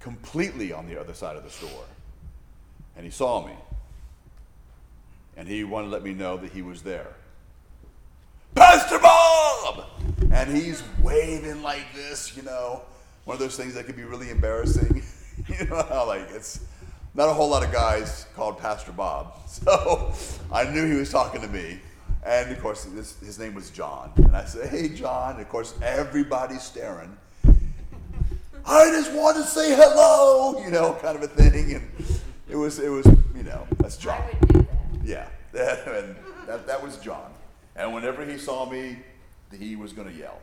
[0.00, 1.84] completely on the other side of the store.
[2.96, 3.52] And he saw me.
[5.36, 7.08] And he wanted to let me know that he was there.
[8.54, 9.84] Pastor Bob!
[10.32, 12.80] And he's waving like this, you know,
[13.26, 15.02] one of those things that could be really embarrassing.
[15.48, 16.60] you know how, like, it's
[17.14, 19.34] not a whole lot of guys called Pastor Bob.
[19.46, 20.12] So
[20.50, 21.78] I knew he was talking to me.
[22.24, 24.12] And of course, this, his name was John.
[24.16, 25.32] And I said, Hey, John.
[25.32, 27.16] And of course, everybody's staring.
[28.66, 31.74] I just want to say hello, you know, kind of a thing.
[31.74, 31.90] And
[32.48, 33.04] it was, it was,
[33.36, 34.22] you know, that's John.
[34.22, 35.04] I would do that.
[35.04, 35.28] Yeah,
[35.98, 37.30] and that, that was John.
[37.76, 38.96] And whenever he saw me,
[39.52, 40.38] he was going to yell,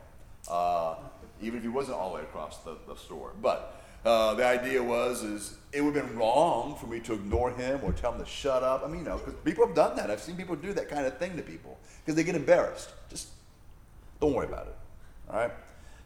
[0.49, 0.95] uh,
[1.41, 3.31] even if he wasn't all the way across the, the store.
[3.41, 7.51] But uh, the idea was is it would have been wrong for me to ignore
[7.51, 8.83] him or tell him to shut up.
[8.83, 10.09] I mean, you know, because people have done that.
[10.09, 12.91] I've seen people do that kind of thing to people because they get embarrassed.
[13.09, 13.29] Just
[14.19, 14.75] don't worry about it.
[15.29, 15.51] All right.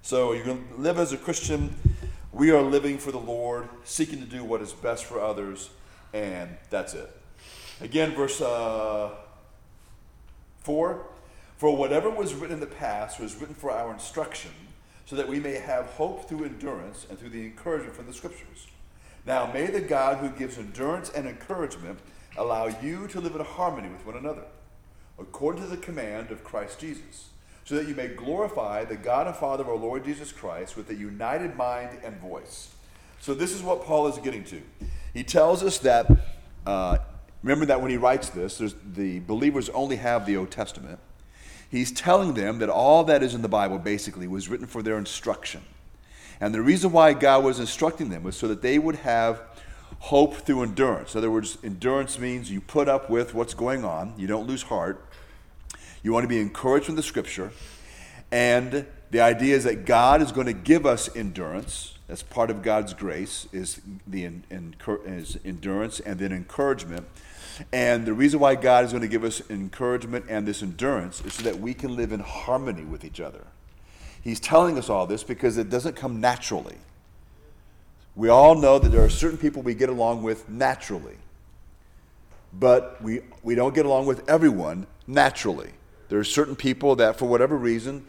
[0.01, 1.75] So you're going to live as a Christian.
[2.31, 5.69] We are living for the Lord, seeking to do what is best for others,
[6.13, 7.09] and that's it.
[7.81, 9.11] Again, verse uh,
[10.59, 11.07] four.
[11.57, 14.51] For whatever was written in the past was written for our instruction
[15.05, 18.67] so that we may have hope through endurance and through the encouragement from the Scriptures.
[19.25, 21.99] Now, may the God who gives endurance and encouragement
[22.37, 24.43] allow you to live in harmony with one another,
[25.19, 27.29] according to the command of Christ Jesus,
[27.63, 30.89] so that you may glorify the God and Father of our Lord Jesus Christ with
[30.89, 32.73] a united mind and voice.
[33.19, 34.61] So, this is what Paul is getting to.
[35.13, 36.05] He tells us that,
[36.65, 36.97] uh,
[37.41, 38.61] remember that when he writes this,
[38.93, 40.99] the believers only have the Old Testament.
[41.75, 44.97] He's telling them that all that is in the Bible basically was written for their
[44.97, 45.61] instruction.
[46.39, 49.41] And the reason why God was instructing them was so that they would have
[49.99, 51.15] hope through endurance.
[51.15, 54.63] In other words, endurance means you put up with what's going on, you don't lose
[54.63, 55.05] heart.
[56.01, 57.51] You want to be encouraged from the scripture.
[58.31, 61.97] And the idea is that God is going to give us endurance.
[62.07, 67.05] That's part of God's grace is the is endurance and then encouragement
[67.71, 71.33] and the reason why God is going to give us encouragement and this endurance is
[71.33, 73.45] so that we can live in harmony with each other.
[74.21, 76.77] He's telling us all this because it doesn't come naturally.
[78.15, 81.17] We all know that there are certain people we get along with naturally,
[82.53, 85.71] but we, we don't get along with everyone naturally.
[86.09, 88.05] There are certain people that, for whatever reason,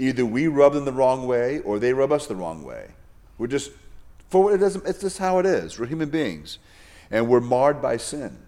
[0.00, 2.88] Either we rub them the wrong way or they rub us the wrong way.
[3.36, 3.70] We're just,
[4.30, 5.78] for it doesn't, it's just how it is.
[5.78, 6.58] We're human beings.
[7.10, 8.38] And we're marred by sin.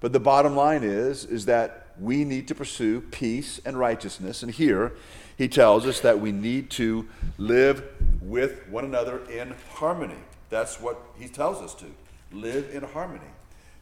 [0.00, 4.42] But the bottom line is, is that we need to pursue peace and righteousness.
[4.42, 4.92] And here,
[5.36, 7.84] he tells us that we need to live
[8.20, 10.18] with one another in harmony.
[10.50, 11.86] That's what he tells us to
[12.32, 13.30] live in harmony.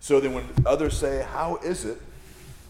[0.01, 2.01] So then, when others say, How is it?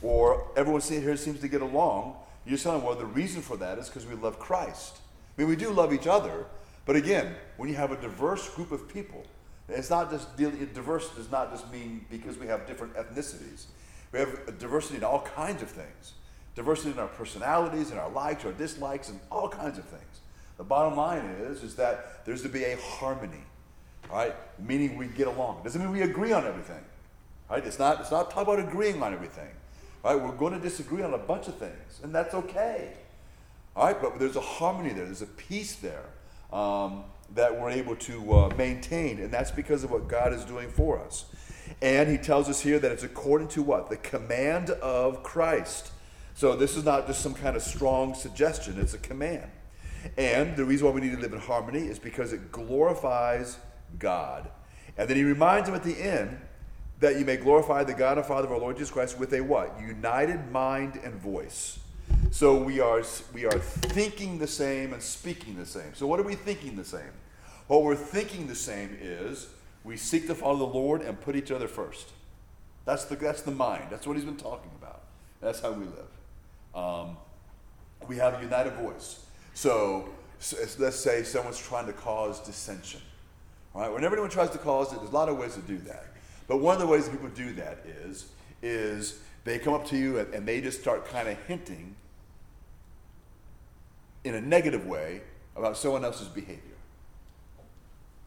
[0.03, 2.15] or everyone here seems to get along,
[2.47, 4.99] you tell them, Well, the reason for that is because we love Christ.
[5.37, 6.47] I mean, we do love each other,
[6.85, 9.25] but again, when you have a diverse group of people,
[9.69, 13.67] it's not just diverse does not just mean because we have different ethnicities.
[14.13, 16.13] We have diversity in all kinds of things
[16.57, 20.21] diversity in our personalities and our likes, our dislikes, and all kinds of things.
[20.57, 23.45] The bottom line is, is that there's to be a harmony,
[24.11, 24.35] right?
[24.59, 25.59] Meaning we get along.
[25.59, 26.83] It doesn't mean we agree on everything,
[27.51, 27.65] right?
[27.65, 29.51] It's not, it's not talk about agreeing on everything,
[30.03, 30.17] right?
[30.17, 32.95] We're going to disagree on a bunch of things, and that's okay,
[33.77, 34.01] all right?
[34.01, 35.05] But there's a harmony there.
[35.05, 36.05] There's a peace there
[36.53, 37.05] um,
[37.35, 40.99] that we're able to uh, maintain, and that's because of what God is doing for
[40.99, 41.27] us.
[41.83, 43.91] And he tells us here that it's according to what?
[43.91, 45.91] The command of Christ.
[46.35, 49.51] So this is not just some kind of strong suggestion, it's a command.
[50.17, 53.59] And the reason why we need to live in harmony is because it glorifies
[53.99, 54.49] God.
[54.97, 56.39] And then he reminds them at the end
[57.01, 59.41] that you may glorify the God and Father of our Lord Jesus Christ with a
[59.41, 59.79] what?
[59.81, 61.79] United mind and voice.
[62.31, 63.03] So we are
[63.33, 65.95] we are thinking the same and speaking the same.
[65.95, 67.13] So what are we thinking the same?
[67.67, 69.49] What we're thinking the same is
[69.85, 72.09] we seek to follow the Lord and put each other first.
[72.85, 73.85] That's the that's the mind.
[73.91, 75.03] That's what he's been talking about.
[75.41, 76.17] That's how we live
[76.77, 77.17] um,
[78.07, 79.25] we have a united voice.
[79.55, 83.01] So, so, let's say someone's trying to cause dissension.
[83.75, 83.91] Right?
[83.93, 86.07] Whenever anyone tries to cause it, there's a lot of ways to do that.
[86.47, 88.27] But one of the ways that people do that is,
[88.63, 91.97] is they come up to you and, and they just start kind of hinting
[94.27, 95.21] in a negative way
[95.55, 96.61] about someone else's behavior.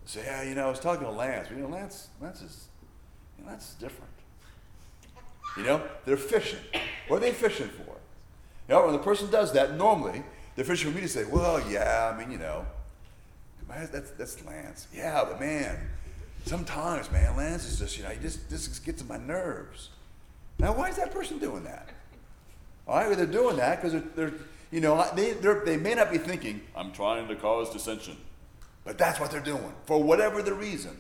[0.06, 1.50] Say, yeah, you know, I was talking to Lance.
[1.52, 2.68] You know, Lance, Lance is,
[3.38, 4.10] you know, Lance is different.
[5.58, 6.60] You know, they're fishing.
[7.08, 7.84] What are they fishing for?
[8.68, 10.24] You know, when the person does that, normally
[10.56, 12.66] they're the official media say, well, yeah, I mean, you know,
[13.68, 14.88] that's, that's Lance.
[14.94, 15.78] Yeah, but man,
[16.46, 19.90] sometimes, man, Lance is just, you know, he just, just gets to my nerves.
[20.58, 21.90] Now, why is that person doing that?
[22.88, 24.34] All right, well, they're doing that because they're, they're,
[24.72, 28.18] you know, they, they may not be thinking, I'm trying to cause dissension.
[28.84, 30.98] But that's what they're doing for whatever the reason.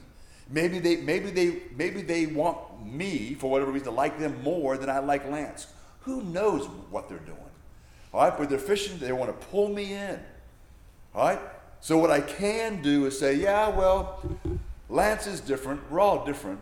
[0.50, 4.78] Maybe they, maybe they, maybe they want me for whatever reason to like them more
[4.78, 5.68] than I like Lance.
[6.02, 7.38] Who knows what they're doing?
[8.14, 10.20] All right, but they're fishing, they want to pull me in.
[11.14, 11.40] All right?
[11.82, 14.24] So what I can do is say, yeah, well,
[14.90, 15.90] Lance is different.
[15.92, 16.60] We're all different.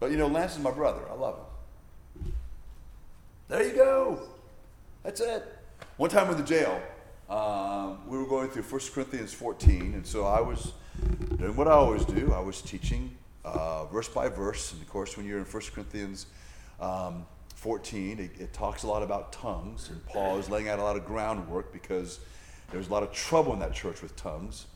[0.00, 1.02] But you know, Lance is my brother.
[1.10, 2.32] I love him.
[3.48, 4.20] There you go.
[5.02, 5.57] That's it.
[5.98, 6.80] One time in the jail,
[7.28, 10.72] um, we were going through 1 Corinthians 14, and so I was
[11.38, 12.32] doing what I always do.
[12.32, 14.72] I was teaching uh, verse by verse.
[14.72, 16.26] And of course, when you're in 1 Corinthians
[16.80, 17.26] um,
[17.56, 20.94] 14, it, it, talks a lot about tongues, and Paul is laying out a lot
[20.94, 22.20] of groundwork because
[22.70, 24.66] there was a lot of trouble in that church with tongues.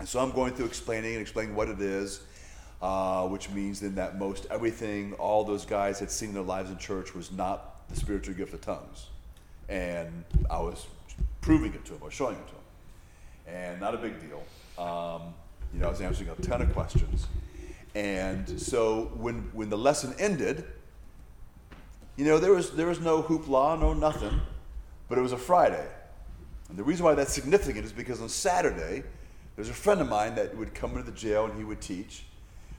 [0.00, 2.20] And so I'm going through explaining and explaining what it is,
[2.82, 6.70] uh, which means then that most everything all those guys had seen in their lives
[6.70, 9.06] in church was not the spiritual gift of tongues.
[9.72, 10.86] And I was
[11.40, 13.56] proving it to him was showing it to him.
[13.56, 14.42] And not a big deal.
[14.78, 15.32] Um,
[15.72, 17.26] you know, I was answering a ton of questions.
[17.94, 20.64] And so when, when the lesson ended,
[22.16, 24.42] you know, there was, there was no hoopla, no nothing,
[25.08, 25.86] but it was a Friday.
[26.68, 29.02] And the reason why that's significant is because on Saturday,
[29.56, 32.26] there's a friend of mine that would come into the jail and he would teach.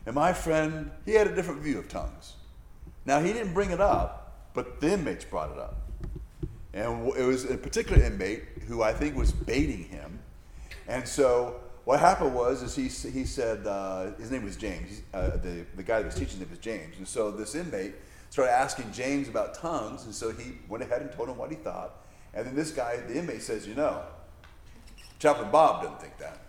[0.05, 2.33] And my friend, he had a different view of tongues.
[3.03, 5.82] Now, he didn't bring it up, but the inmates brought it up.
[6.73, 10.19] And it was a particular inmate who I think was baiting him.
[10.87, 15.01] And so what happened was is he, he said, uh, his name was James.
[15.13, 16.97] Uh, the, the guy that was teaching him was James.
[16.97, 17.93] And so this inmate
[18.29, 21.55] started asking James about tongues, and so he went ahead and told him what he
[21.55, 21.97] thought.
[22.33, 24.01] And then this guy, the inmate, says, You know,
[25.19, 26.39] Chaplain Bob doesn't think that.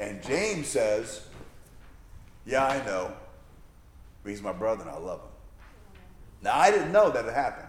[0.00, 1.22] And James says,
[2.44, 3.12] Yeah, I know.
[4.22, 5.30] But he's my brother and I love him.
[6.42, 7.67] Now, I didn't know that it happened.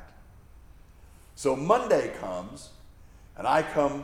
[1.39, 2.71] So Monday comes,
[3.37, 4.03] and I come,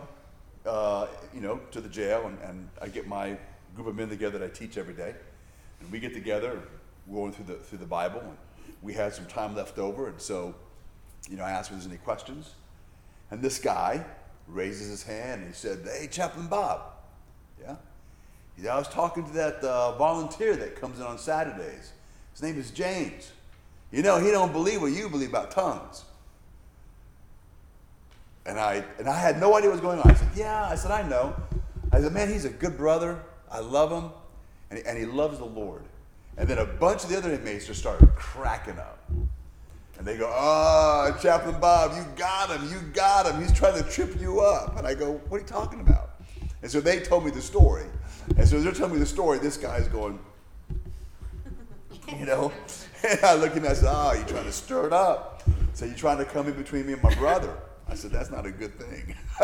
[0.66, 3.36] uh, you know, to the jail, and, and I get my
[3.76, 5.14] group of men together that I teach every day.
[5.82, 6.62] And we get together,
[7.12, 8.38] going through the through the Bible, and
[8.82, 10.56] we had some time left over, and so,
[11.30, 12.52] you know, I asked if there's any questions,
[13.32, 14.06] and this guy
[14.48, 16.84] raises his hand and he said, "Hey, Chaplain Bob,
[17.62, 17.76] yeah."
[18.56, 21.92] He said, I was talking to that uh, volunteer that comes in on Saturdays.
[22.32, 23.34] His name is James.
[23.92, 26.06] You know, he don't believe what you believe about tongues.
[28.46, 30.10] And I, and I had no idea what was going on.
[30.10, 30.68] I said, Yeah.
[30.70, 31.36] I said, I know.
[31.92, 33.22] I said, Man, he's a good brother.
[33.52, 34.12] I love him.
[34.70, 35.84] And he, and he loves the Lord.
[36.38, 39.00] And then a bunch of the other inmates just started cracking up.
[39.98, 42.70] And they go, Oh, Chaplain Bob, you got him.
[42.70, 43.42] You got him.
[43.42, 44.78] He's trying to trip you up.
[44.78, 46.12] And I go, What are you talking about?
[46.62, 47.86] And so they told me the story.
[48.38, 49.40] And so they're telling me the story.
[49.40, 50.20] This guy's going,
[52.18, 52.52] You know?
[53.08, 54.94] And I look at him and I said, ah, Oh, you're trying to stir it
[54.94, 55.44] up.
[55.74, 57.56] So you're trying to come in between me and my brother.
[57.88, 59.16] I said, that's not a good thing.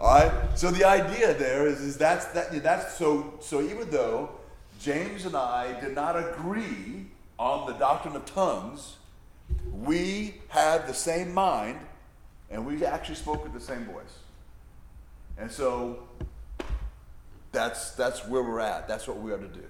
[0.00, 0.32] All right.
[0.54, 4.30] So the idea there is, is that's that that's so so even though
[4.80, 7.06] James and I did not agree
[7.38, 8.96] on the doctrine of tongues,
[9.72, 11.78] we had the same mind
[12.50, 14.18] and we actually spoke with the same voice.
[15.38, 16.00] And so
[17.52, 18.88] that's that's where we're at.
[18.88, 19.64] That's what we are to do.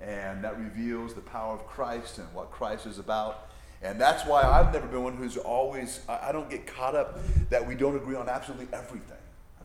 [0.00, 3.50] And that reveals the power of Christ and what Christ is about.
[3.82, 7.18] And that's why I've never been one who's always, I, don't get caught up
[7.48, 9.16] that we don't agree on absolutely everything.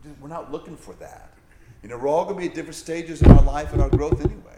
[0.04, 1.34] Just, we're not looking for that.
[1.84, 3.90] You know, we're all going to be at different stages in our life and our
[3.90, 4.58] growth anyway.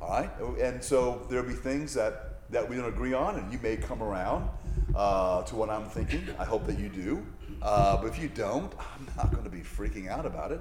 [0.00, 0.30] All right?
[0.60, 4.02] And so there'll be things that, that we don't agree on, and you may come
[4.02, 4.48] around
[4.96, 6.26] uh, to what I'm thinking.
[6.38, 7.24] I hope that you do.
[7.62, 10.60] Uh, but if you don't, I'm not going to be freaking out about it.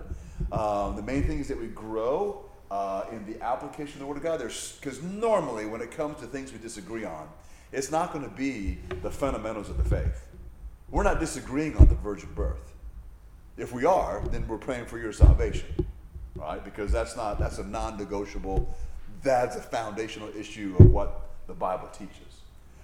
[0.52, 4.18] Um, the main thing is that we grow uh, in the application of the Word
[4.18, 4.40] of God.
[4.40, 7.28] Because normally, when it comes to things we disagree on,
[7.74, 10.28] it's not going to be the fundamentals of the faith.
[10.90, 12.74] We're not disagreeing on the virgin birth.
[13.58, 15.68] If we are, then we're praying for your salvation,
[16.36, 16.64] right?
[16.64, 18.74] Because that's not that's a non-negotiable.
[19.24, 22.42] That's a foundational issue of what the Bible teaches.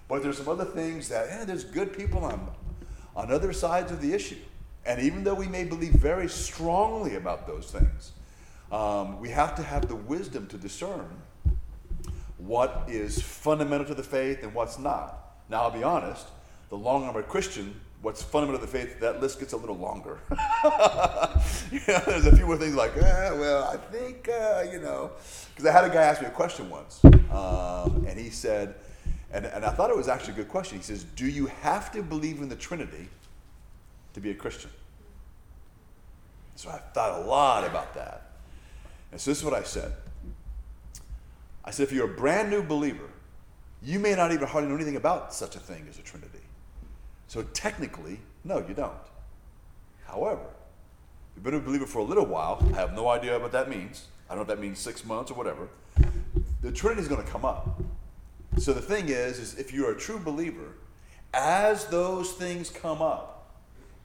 [0.08, 2.50] But there's some other things that eh, there's good people on
[3.16, 4.38] on other sides of the issue,
[4.86, 8.14] and even though we may believe very strongly about those things,
[8.72, 11.10] um, we have to have the wisdom to discern
[12.40, 15.36] what is fundamental to the faith and what's not.
[15.50, 16.28] Now, I'll be honest,
[16.70, 19.78] the longer I'm a Christian, what's fundamental to the faith, that list gets a little
[19.78, 20.20] longer.
[21.72, 25.12] you know, there's a few more things like, eh, well, I think, uh, you know,
[25.50, 28.76] because I had a guy ask me a question once, um, and he said,
[29.32, 30.78] and, and I thought it was actually a good question.
[30.78, 33.10] He says, Do you have to believe in the Trinity
[34.14, 34.72] to be a Christian?
[36.56, 38.32] So I thought a lot about that.
[39.12, 39.94] And so this is what I said.
[41.70, 43.12] I said, if you're a brand new believer,
[43.84, 46.40] you may not even hardly know anything about such a thing as a Trinity.
[47.28, 48.92] So technically, no, you don't.
[50.08, 50.48] However,
[51.36, 52.58] you've been a believer for a little while.
[52.74, 54.08] I have no idea what that means.
[54.28, 55.68] I don't know if that means six months or whatever.
[56.64, 57.80] The Trinity is going to come up.
[58.58, 60.74] So the thing is, is if you're a true believer,
[61.36, 63.54] as those things come up,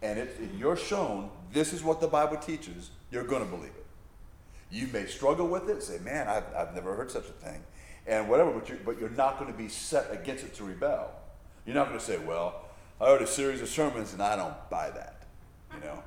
[0.02, 3.83] and, it, you're shown this is what the Bible teaches, you're going to believe it.
[4.74, 7.62] You may struggle with it, say, man, I've, I've never heard such a thing,
[8.08, 11.12] and whatever, but you're, but you're not going to be set against it to rebel.
[11.64, 12.64] You're not going to say, well,
[13.00, 15.22] I heard a series of sermons and I don't buy that.
[15.72, 16.02] You know,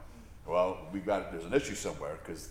[0.45, 2.49] well, we got there's an issue somewhere because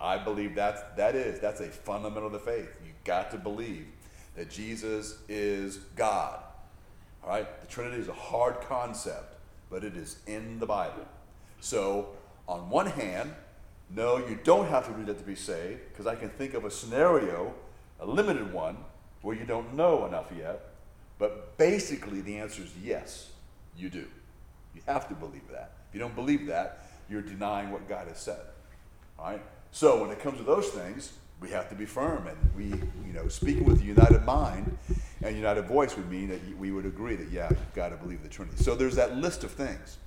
[0.00, 2.68] I believe that's that is that's a fundamental of the faith.
[2.84, 3.86] You got to believe
[4.36, 6.40] that Jesus is God.
[7.22, 9.36] All right, the Trinity is a hard concept,
[9.70, 11.06] but it is in the Bible.
[11.60, 12.10] So,
[12.46, 13.32] on one hand,
[13.94, 16.64] no, you don't have to read it to be saved, because I can think of
[16.64, 17.54] a scenario,
[18.00, 18.76] a limited one,
[19.22, 20.60] where you don't know enough yet.
[21.18, 23.30] But basically, the answer is yes,
[23.76, 24.06] you do.
[24.74, 25.72] You have to believe that.
[25.88, 28.40] If you don't believe that, you're denying what God has said.
[29.18, 29.42] All right?
[29.72, 32.26] So when it comes to those things, we have to be firm.
[32.26, 32.64] And we,
[33.06, 34.76] you know, speaking with a united mind
[35.22, 38.22] and united voice would mean that we would agree that, yeah, you've got to believe
[38.22, 38.62] the Trinity.
[38.62, 39.98] So there's that list of things.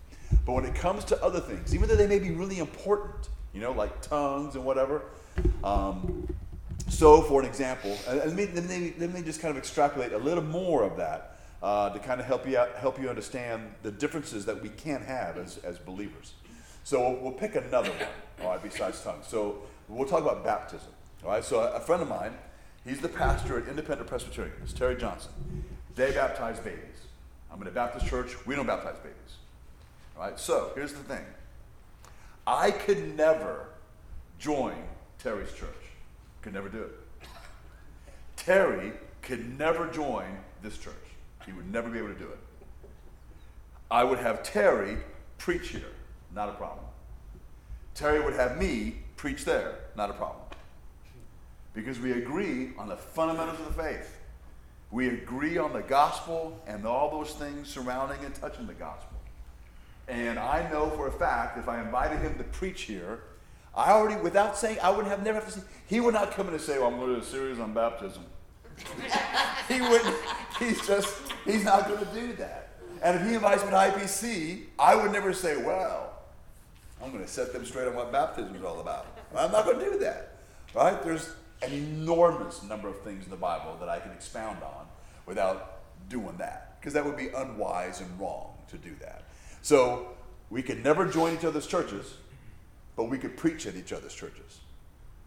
[0.46, 3.62] But when it comes to other things, even though they may be really important, you
[3.62, 5.04] know, like tongues and whatever.
[5.64, 6.28] Um,
[6.88, 10.18] so, for an example, let me, let, me, let me just kind of extrapolate a
[10.18, 13.91] little more of that uh, to kind of help you out, help you understand the
[13.91, 16.34] differences that we can have as, as believers.
[16.84, 18.08] So we'll, we'll pick another one,
[18.41, 19.28] all right, besides tongues.
[19.28, 20.89] So we'll talk about baptism.
[21.24, 22.34] All right, so a, a friend of mine,
[22.86, 24.54] he's the pastor at Independent Presbyterian.
[24.64, 25.32] It's Terry Johnson.
[25.95, 26.80] They baptize babies.
[27.52, 28.45] I'm in a Baptist church.
[28.45, 29.36] We don't baptize babies.
[30.18, 31.24] All right, so here's the thing.
[32.46, 33.68] I could never
[34.39, 34.76] join
[35.20, 35.70] Terry's church.
[36.42, 37.28] Could never do it.
[38.36, 40.26] Terry could never join
[40.64, 40.96] this church.
[41.46, 42.39] He would never be able to do it.
[43.92, 44.98] I would have Terry
[45.38, 45.92] preach here,
[46.34, 46.86] not a problem.
[47.94, 50.42] Terry would have me preach there, not a problem.
[51.74, 54.18] Because we agree on the fundamentals of the faith.
[54.92, 59.18] We agree on the gospel and all those things surrounding and touching the gospel.
[60.12, 63.22] And I know for a fact if I invited him to preach here,
[63.74, 66.49] I already, without saying, I would have never have to say, he would not come
[66.49, 68.26] in and say, well, I'm going to do a series on baptism.
[69.70, 70.16] he wouldn't,
[70.59, 72.74] he's just, he's not going to do that.
[73.01, 76.12] And if he invites me to IPC, I would never say, well,
[77.01, 79.07] I'm going to set them straight on what baptism is all about.
[79.34, 80.39] I'm not going to do that.
[80.76, 81.01] Right?
[81.01, 84.88] There's an enormous number of things in the Bible that I can expound on
[85.26, 86.76] without doing that.
[86.82, 89.24] Because that would be unwise and wrong to do that.
[89.62, 90.07] So
[90.49, 92.16] we could never join each other's churches,
[92.95, 94.59] but we could preach at each other's churches.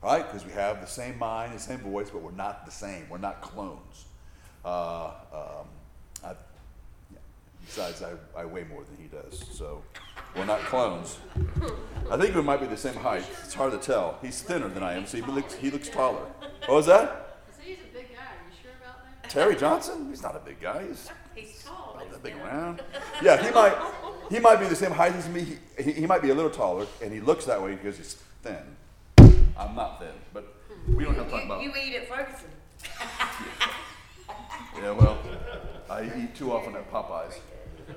[0.02, 0.22] Right?
[0.26, 3.06] Because we have the same mind, the same voice, but we're not the same.
[3.08, 4.04] We're not clones.
[4.62, 5.66] Uh, um,
[6.22, 6.28] I,
[7.10, 7.18] yeah.
[7.64, 9.82] Besides, I, I weigh more than he does, so
[10.36, 11.18] we're not clones.
[12.10, 13.24] I think we might be the same height.
[13.44, 14.18] It's hard to tell.
[14.20, 16.26] He's thinner than I am, so he looks, he looks taller.
[16.66, 17.38] What was that?
[17.56, 18.20] So he's a big guy.
[18.20, 19.30] Are you sure about that?
[19.30, 20.08] Terry Johnson?
[20.10, 20.86] He's not a big guy.
[20.86, 21.96] He's He's tall.
[21.98, 22.82] not that big around.
[23.22, 23.74] Yeah, he might
[24.34, 25.46] he might be the same height as me.
[25.76, 28.14] He, he, he might be a little taller, and he looks that way because he's
[28.42, 28.56] thin.
[29.56, 30.52] I'm not thin, but
[30.88, 31.62] we don't have to talk about.
[31.62, 32.48] You, you eat at Ferguson.
[34.76, 35.18] Yeah, well,
[35.88, 37.38] I eat too often at Popeyes.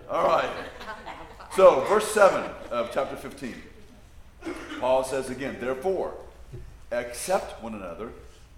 [0.09, 0.49] All right.
[1.55, 3.55] So, verse 7 of chapter 15.
[4.79, 6.13] Paul says again, therefore,
[6.91, 8.11] accept one another,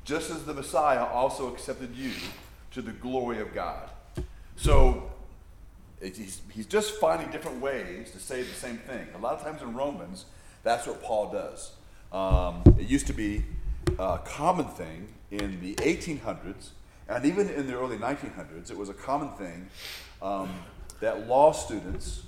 [0.03, 2.11] just as the Messiah also accepted you
[2.71, 3.89] to the glory of God.
[4.57, 5.09] So,
[6.02, 9.08] he's, he's just finding different ways to say the same thing.
[9.16, 10.26] A lot of times in Romans,
[10.64, 11.72] that's what Paul does.
[12.12, 13.43] Um, it used to be
[13.97, 16.70] a common thing in the 1800s,
[17.08, 19.68] and even in the early 1900s, it was a common thing
[20.22, 20.50] um,
[21.00, 22.24] that law students,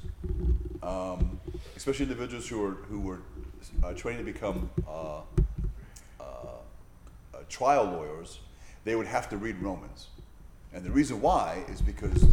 [0.84, 1.40] um,
[1.76, 3.20] especially individuals who were, who were
[3.84, 5.20] uh, training to become uh,
[6.20, 8.40] uh, uh, trial lawyers,
[8.84, 10.08] they would have to read Romans.
[10.74, 12.26] And the reason why is because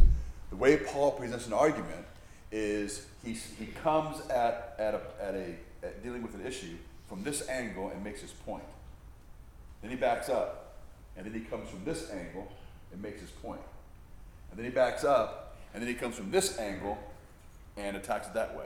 [0.50, 2.06] the way Paul presents an argument
[2.50, 6.76] is he, he comes at, at, a, at, a, at dealing with an issue
[7.08, 8.64] from this angle and makes his point.
[9.82, 10.76] Then he backs up,
[11.16, 12.50] and then he comes from this angle
[12.92, 13.60] and makes his point.
[14.50, 16.98] And then he backs up, and then he comes from this angle
[17.76, 18.64] and attacks it that way.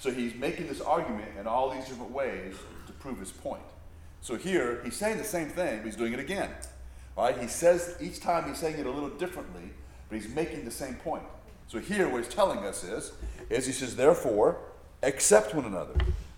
[0.00, 2.54] So he's making this argument in all these different ways
[2.86, 3.62] to prove his point.
[4.20, 6.50] So here, he's saying the same thing, but he's doing it again.
[7.16, 7.36] Right?
[7.38, 9.70] He says each time he's saying it a little differently,
[10.12, 11.22] but he's making the same point.
[11.68, 13.12] So here, what he's telling us is,
[13.48, 14.58] is he says, therefore,
[15.02, 15.94] accept one another,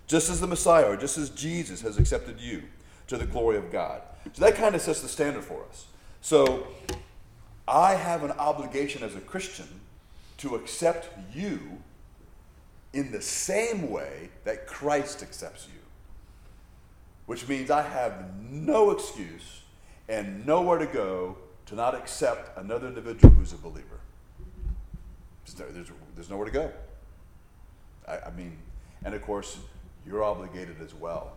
[0.07, 2.63] just as the Messiah, or just as Jesus has accepted you
[3.09, 4.01] to the glory of God.
[4.33, 5.87] So that kind of sets the standard for us.
[6.21, 6.69] So
[7.67, 9.67] I have an obligation as a Christian
[10.37, 11.59] to accept you
[12.93, 15.81] in the same way that Christ accepts you.
[17.27, 19.63] Which means I have no excuse
[20.09, 24.01] and nowhere to go to not accept another individual who's a believer.
[25.57, 26.73] There's, there's, nowhere to go.
[28.09, 28.59] I, I mean,
[29.05, 29.59] and of course,
[30.07, 31.37] you're obligated as well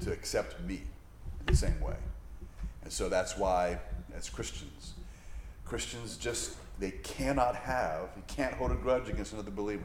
[0.00, 0.82] to accept me
[1.40, 1.96] in the same way.
[2.82, 3.78] And so that's why,
[4.14, 4.94] as Christians,
[5.64, 9.84] Christians just, they cannot have, you can't hold a grudge against another believer.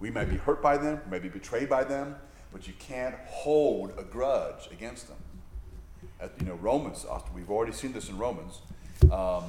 [0.00, 2.16] We may be hurt by them, may be betrayed by them,
[2.52, 5.16] but you can't hold a grudge against them.
[6.40, 7.04] You know, Romans,
[7.34, 8.60] we've already seen this in Romans.
[9.10, 9.44] Um,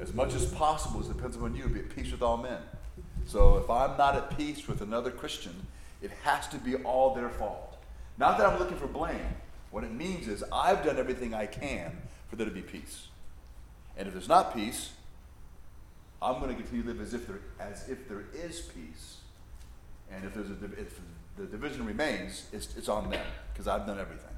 [0.00, 2.60] as much as possible, it depends upon you, be at peace with all men.
[3.26, 5.54] So if I'm not at peace with another Christian,
[6.02, 7.76] it has to be all their fault.
[8.16, 9.20] Not that I'm looking for blame.
[9.70, 11.96] What it means is I've done everything I can
[12.28, 13.08] for there to be peace.
[13.96, 14.92] And if there's not peace,
[16.22, 19.18] I'm going to continue to live as if there, as if there is peace.
[20.10, 20.98] And if, there's a, if
[21.36, 24.29] the division remains, it's, it's on them because I've done everything.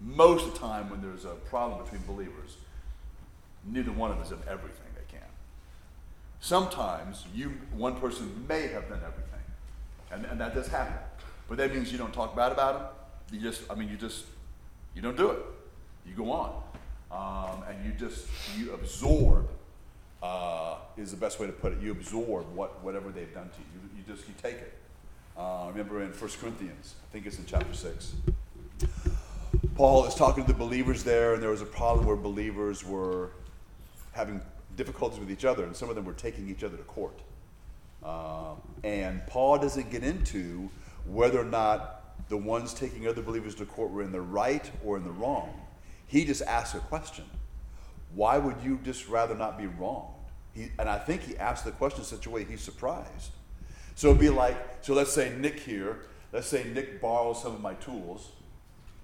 [0.00, 2.56] Most of the time, when there's a problem between believers,
[3.66, 5.26] neither one of us have everything they can.
[6.40, 9.40] Sometimes you, one person may have done everything,
[10.10, 10.96] and, and that does happen.
[11.48, 13.40] But that means you don't talk bad about them.
[13.40, 14.24] You just, I mean, you just,
[14.94, 15.38] you don't do it.
[16.06, 16.62] You go on,
[17.12, 18.26] um, and you just
[18.56, 19.48] you absorb.
[20.22, 21.80] Uh, is the best way to put it.
[21.80, 23.80] You absorb what whatever they've done to you.
[23.82, 24.74] You, you just you take it.
[25.36, 28.12] Uh, remember in 1 Corinthians, I think it's in chapter six.
[29.80, 33.30] Paul is talking to the believers there, and there was a problem where believers were
[34.12, 34.42] having
[34.76, 37.18] difficulties with each other, and some of them were taking each other to court.
[38.02, 40.68] Um, and Paul doesn't get into
[41.06, 44.98] whether or not the ones taking other believers to court were in the right or
[44.98, 45.58] in the wrong.
[46.06, 47.24] He just asks a question
[48.14, 50.12] Why would you just rather not be wronged?
[50.54, 53.30] He, and I think he asked the question in such a way he's surprised.
[53.94, 56.00] So it'd be like, so let's say Nick here,
[56.34, 58.32] let's say Nick borrows some of my tools,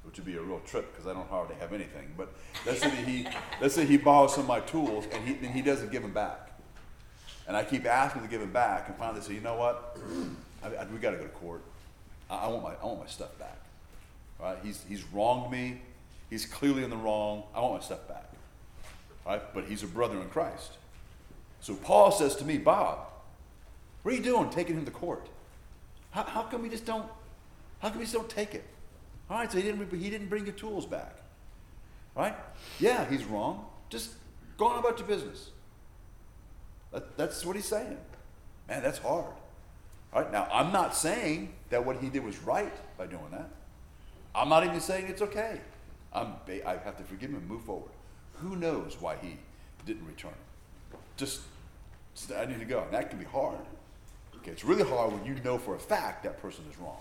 [0.06, 2.14] which would be a real trip because I don't hardly have anything.
[2.16, 2.32] But
[2.64, 3.26] let's say he,
[3.60, 6.12] let's say he borrows some of my tools and he, and he doesn't give them
[6.12, 6.52] back.
[7.48, 9.96] And I keep asking to give them back, and finally say, you know what?
[10.64, 11.62] I, I, we got to go to court.
[12.30, 13.58] I, I want my, I want my stuff back.
[14.40, 14.58] Right?
[14.62, 15.80] He's, he's wronged me.
[16.30, 17.44] He's clearly in the wrong.
[17.54, 18.32] I want my stuff back.
[19.24, 19.42] Right?
[19.54, 20.72] But he's a brother in Christ.
[21.60, 22.98] So Paul says to me, Bob,
[24.02, 25.28] What are you doing taking him to court?
[26.10, 27.06] How, how come we just don't,
[27.80, 28.64] how come we just don't take it?
[29.28, 31.16] All right, so he didn't, he didn't bring your tools back.
[32.14, 32.34] Right?
[32.78, 33.66] Yeah, he's wrong.
[33.88, 34.14] Just
[34.56, 35.50] go on about your business.
[36.92, 37.98] That, that's what he's saying.
[38.68, 39.34] Man, that's hard.
[40.12, 43.50] All right, now I'm not saying that what he did was right by doing that.
[44.34, 45.60] I'm not even saying it's okay.
[46.12, 47.90] I'm, I have to forgive him and move forward.
[48.34, 49.36] Who knows why he
[49.84, 50.32] didn't return?
[51.16, 51.40] Just,
[52.34, 52.82] I need to go.
[52.82, 53.58] And that can be hard.
[54.38, 57.00] Okay, it's really hard when you know for a fact that person is wrong.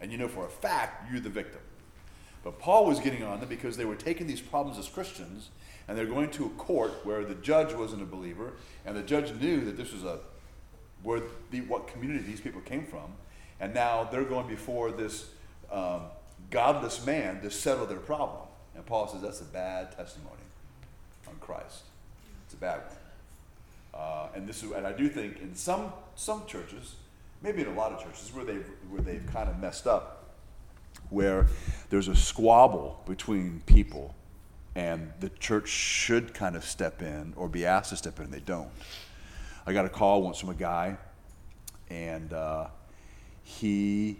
[0.00, 1.60] And you know for a fact you're the victim.
[2.44, 5.50] But Paul was getting on them because they were taking these problems as Christians
[5.88, 8.52] and they're going to a court where the judge wasn't a believer
[8.84, 10.18] and the judge knew that this was a
[11.02, 13.12] where the, what community these people came from,
[13.60, 15.30] and now they're going before this
[15.70, 16.02] um,
[16.50, 18.42] godless man to settle their problem.
[18.74, 20.42] And Paul says that's a bad testimony
[21.28, 21.84] on Christ.
[22.44, 24.02] It's a bad one.
[24.02, 26.96] Uh, and this is, and I do think in some some churches,
[27.42, 30.34] maybe in a lot of churches, where they've where they've kind of messed up,
[31.10, 31.46] where
[31.90, 34.14] there's a squabble between people,
[34.74, 38.34] and the church should kind of step in or be asked to step in, and
[38.34, 38.70] they don't.
[39.66, 40.96] I got a call once from a guy,
[41.90, 42.68] and uh,
[43.42, 44.18] he,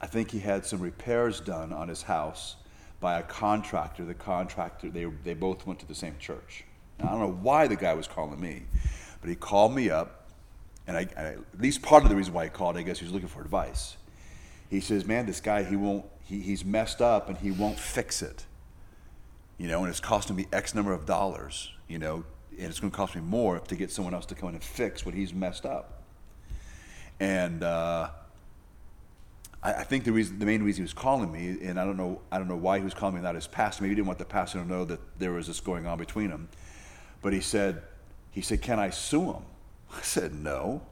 [0.00, 2.56] I think he had some repairs done on his house
[3.00, 4.04] by a contractor.
[4.04, 6.64] The contractor, they, they both went to the same church.
[6.98, 8.62] I don't know why the guy was calling me,
[9.20, 10.19] but he called me up,
[10.90, 13.04] and I, I, at least part of the reason why he called, I guess he
[13.04, 13.96] was looking for advice.
[14.68, 16.04] He says, "Man, this guy, he won't.
[16.24, 18.44] He, he's messed up, and he won't fix it.
[19.56, 21.70] You know, and it's costing me X number of dollars.
[21.86, 22.24] You know,
[22.58, 24.64] and it's going to cost me more to get someone else to come in and
[24.64, 26.02] fix what he's messed up.
[27.20, 28.10] And uh,
[29.62, 31.96] I, I, think the reason, the main reason he was calling me, and I don't
[31.96, 33.84] know, I don't know why he was calling me, not his pastor.
[33.84, 36.30] Maybe he didn't want the pastor to know that there was this going on between
[36.30, 36.48] them.
[37.22, 37.82] But he said,
[38.32, 39.42] he said, "Can I sue him?"
[39.96, 40.82] I said, "No."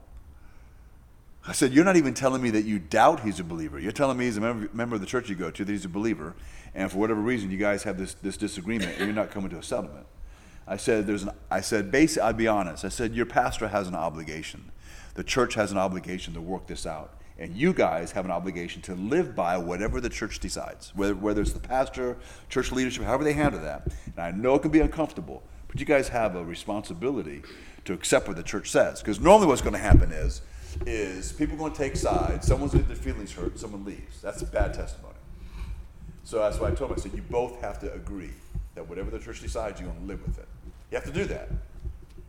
[1.49, 3.79] I said, You're not even telling me that you doubt he's a believer.
[3.79, 5.87] You're telling me he's a member, member, of the church you go to that he's
[5.87, 6.35] a believer,
[6.75, 9.59] and for whatever reason you guys have this, this disagreement and you're not coming to
[9.59, 10.07] a settlement.
[10.67, 12.85] I said, there's an, I said, basically, I'd be honest.
[12.85, 14.71] I said, your pastor has an obligation.
[15.15, 17.15] The church has an obligation to work this out.
[17.39, 21.41] And you guys have an obligation to live by whatever the church decides, whether, whether
[21.41, 22.19] it's the pastor,
[22.51, 23.87] church leadership, however they handle that.
[24.05, 27.43] And I know it can be uncomfortable, but you guys have a responsibility
[27.89, 29.01] to accept what the church says.
[29.01, 30.43] Because normally what's going to happen is,
[30.85, 33.83] is people are going to take sides, someone's going to get their feelings hurt, someone
[33.83, 34.21] leaves.
[34.21, 35.15] That's a bad testimony.
[36.23, 38.35] So that's why I told him, I said, you both have to agree
[38.75, 40.47] that whatever the church decides, you're going to live with it.
[40.91, 41.49] You have to do that.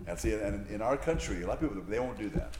[0.07, 2.55] And see, and in our country, a lot of people they won't do that.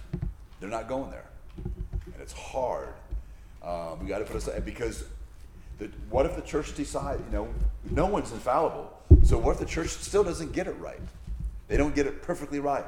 [0.60, 1.26] They're not going there,
[1.64, 2.93] and it's hard.
[3.64, 5.06] Um, we got to put aside because
[5.80, 7.24] the, what if the church decides?
[7.26, 7.47] You know,
[7.89, 8.93] no one's infallible.
[9.24, 11.00] So what if the church still doesn't get it right?
[11.70, 12.84] They don't get it perfectly right.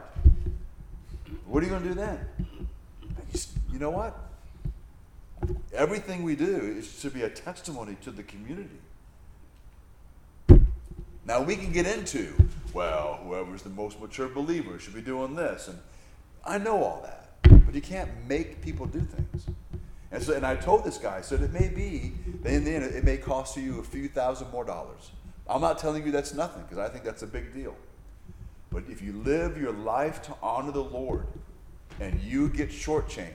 [1.46, 2.28] What are you going to do then?
[3.72, 4.20] You know what?
[5.74, 8.70] Everything we do is should be a testimony to the community.
[11.26, 12.34] Now we can get into,
[12.74, 15.68] well, whoever's the most mature believer should be doing this.
[15.68, 15.80] And
[16.46, 17.30] I know all that.
[17.66, 19.46] But you can't make people do things.
[20.12, 22.72] And so and I told this guy, I said it may be that in the
[22.72, 25.12] end it may cost you a few thousand more dollars.
[25.48, 27.76] I'm not telling you that's nothing, because I think that's a big deal.
[28.72, 31.28] But if you live your life to honor the Lord
[32.00, 33.28] and you get shortchanged,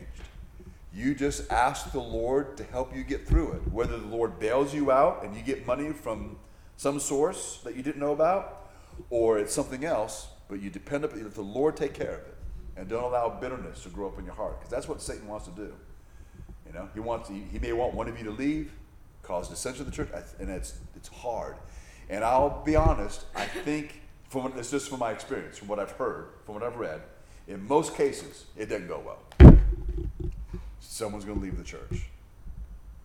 [0.94, 3.70] you just ask the Lord to help you get through it.
[3.70, 6.38] Whether the Lord bails you out and you get money from
[6.78, 8.70] some source that you didn't know about,
[9.10, 12.36] or it's something else, but you depend upon let the Lord take care of it.
[12.78, 15.46] And don't allow bitterness to grow up in your heart, because that's what Satan wants
[15.46, 15.72] to do.
[16.66, 18.72] You know, he wants he, he may want one of you to leave,
[19.22, 21.56] cause dissension in the church, and it's it's hard.
[22.10, 24.02] And I'll be honest, I think
[24.42, 27.00] from it's just from my experience, from what I've heard, from what I've read,
[27.48, 29.56] in most cases it doesn't go well.
[30.80, 32.06] Someone's going to leave the church.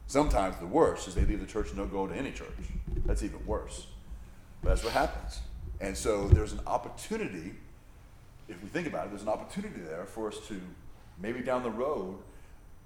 [0.08, 2.48] Sometimes the worst is they leave the church and don't go to any church.
[3.06, 3.88] That's even worse.
[4.62, 5.40] But that's what happens.
[5.80, 7.54] And so there's an opportunity,
[8.50, 10.60] if we think about it, there's an opportunity there for us to
[11.18, 12.18] maybe down the road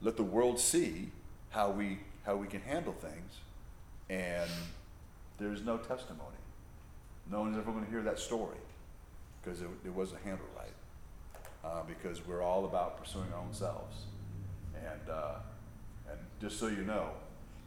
[0.02, 1.10] let the world see
[1.50, 3.39] how we how we can handle things.
[4.10, 4.50] And
[5.39, 6.36] there's no testimony.
[7.32, 8.58] No one's ever going to hear that story
[9.42, 10.68] because it, it wasn't handled right.
[11.64, 14.06] Uh, because we're all about pursuing our own selves.
[14.76, 15.36] And uh,
[16.10, 17.10] and just so you know,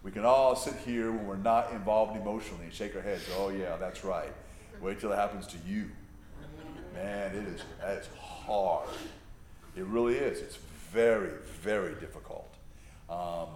[0.03, 3.25] we can all sit here when we're not involved emotionally and shake our heads.
[3.37, 4.33] Oh yeah, that's right.
[4.81, 5.91] Wait till it happens to you.
[6.95, 8.89] Man, it is that is hard.
[9.77, 10.39] It really is.
[10.41, 10.59] It's
[10.93, 11.33] very,
[11.63, 12.55] very difficult.
[13.11, 13.49] Um,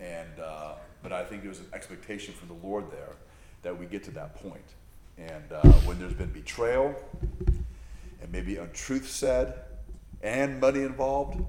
[0.00, 3.12] and uh, but I think there's an expectation from the Lord there
[3.62, 4.64] that we get to that point.
[5.18, 6.94] And uh, when there's been betrayal
[8.20, 9.54] and maybe untruth said,
[10.22, 11.42] and money involved,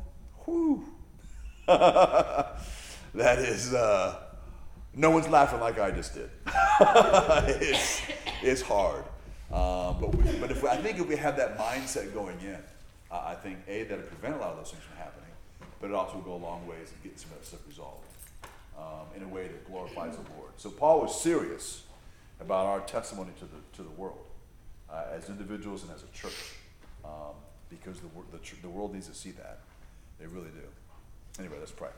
[0.45, 0.85] whew.
[1.67, 2.59] that
[3.15, 4.19] is, uh,
[4.93, 6.29] no one's laughing like I just did.
[7.59, 8.01] it's,
[8.41, 9.03] it's hard.
[9.51, 12.57] Um, but we, but if I think if we have that mindset going in,
[13.11, 15.29] uh, I think A, that'll prevent a lot of those things from happening,
[15.79, 18.03] but it also will go a long ways in getting some of that stuff resolved
[18.77, 20.51] um, in a way that glorifies the Lord.
[20.57, 21.83] So Paul was serious
[22.39, 24.25] about our testimony to the, to the world
[24.89, 26.55] uh, as individuals and as a church
[27.03, 27.35] um,
[27.69, 29.59] because the, the, the world needs to see that.
[30.19, 31.39] They really do.
[31.39, 31.89] Anyway, let's pray.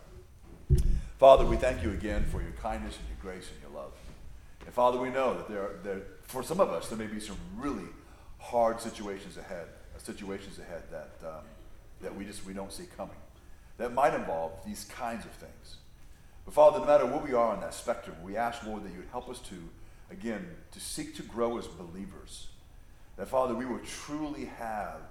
[1.17, 3.91] Father, we thank you again for your kindness and your grace and your love.
[4.65, 7.37] And Father, we know that there, there for some of us, there may be some
[7.57, 7.87] really
[8.37, 11.43] hard situations ahead, uh, situations ahead that, um,
[12.01, 13.15] that we just we don't see coming.
[13.77, 15.77] That might involve these kinds of things.
[16.45, 18.97] But Father, no matter where we are on that spectrum, we ask, Lord, that you
[18.97, 19.55] would help us to,
[20.12, 22.47] again, to seek to grow as believers.
[23.18, 25.01] That, Father, we will truly have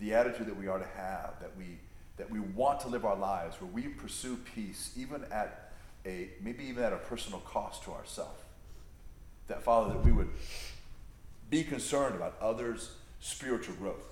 [0.00, 1.78] the attitude that we are to have, that we,
[2.16, 5.72] that we want to live our lives where we pursue peace, even at
[6.06, 8.40] a, maybe even at a personal cost to ourselves.
[9.48, 10.30] That, Father, that we would
[11.50, 14.06] be concerned about others' spiritual growth,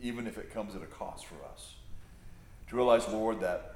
[0.00, 1.74] even if it comes at a cost for us.
[2.68, 3.69] To realize, Lord, that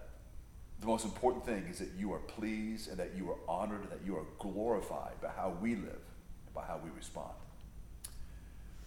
[0.81, 3.91] the most important thing is that you are pleased and that you are honored and
[3.91, 6.03] that you are glorified by how we live
[6.47, 7.33] and by how we respond.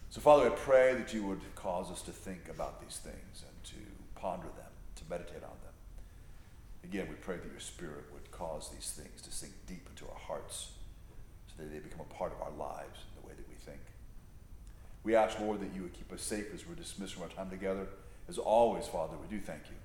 [0.09, 3.63] So, Father, I pray that you would cause us to think about these things and
[3.65, 5.73] to ponder them, to meditate on them.
[6.83, 10.19] Again, we pray that your Spirit would cause these things to sink deep into our
[10.19, 10.71] hearts
[11.47, 13.81] so that they become a part of our lives in the way that we think.
[15.03, 17.49] We ask, Lord, that you would keep us safe as we're dismissed from our time
[17.49, 17.87] together.
[18.29, 19.76] As always, Father, we do thank you.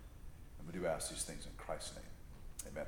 [0.62, 2.72] And we do ask these things in Christ's name.
[2.72, 2.86] Amen.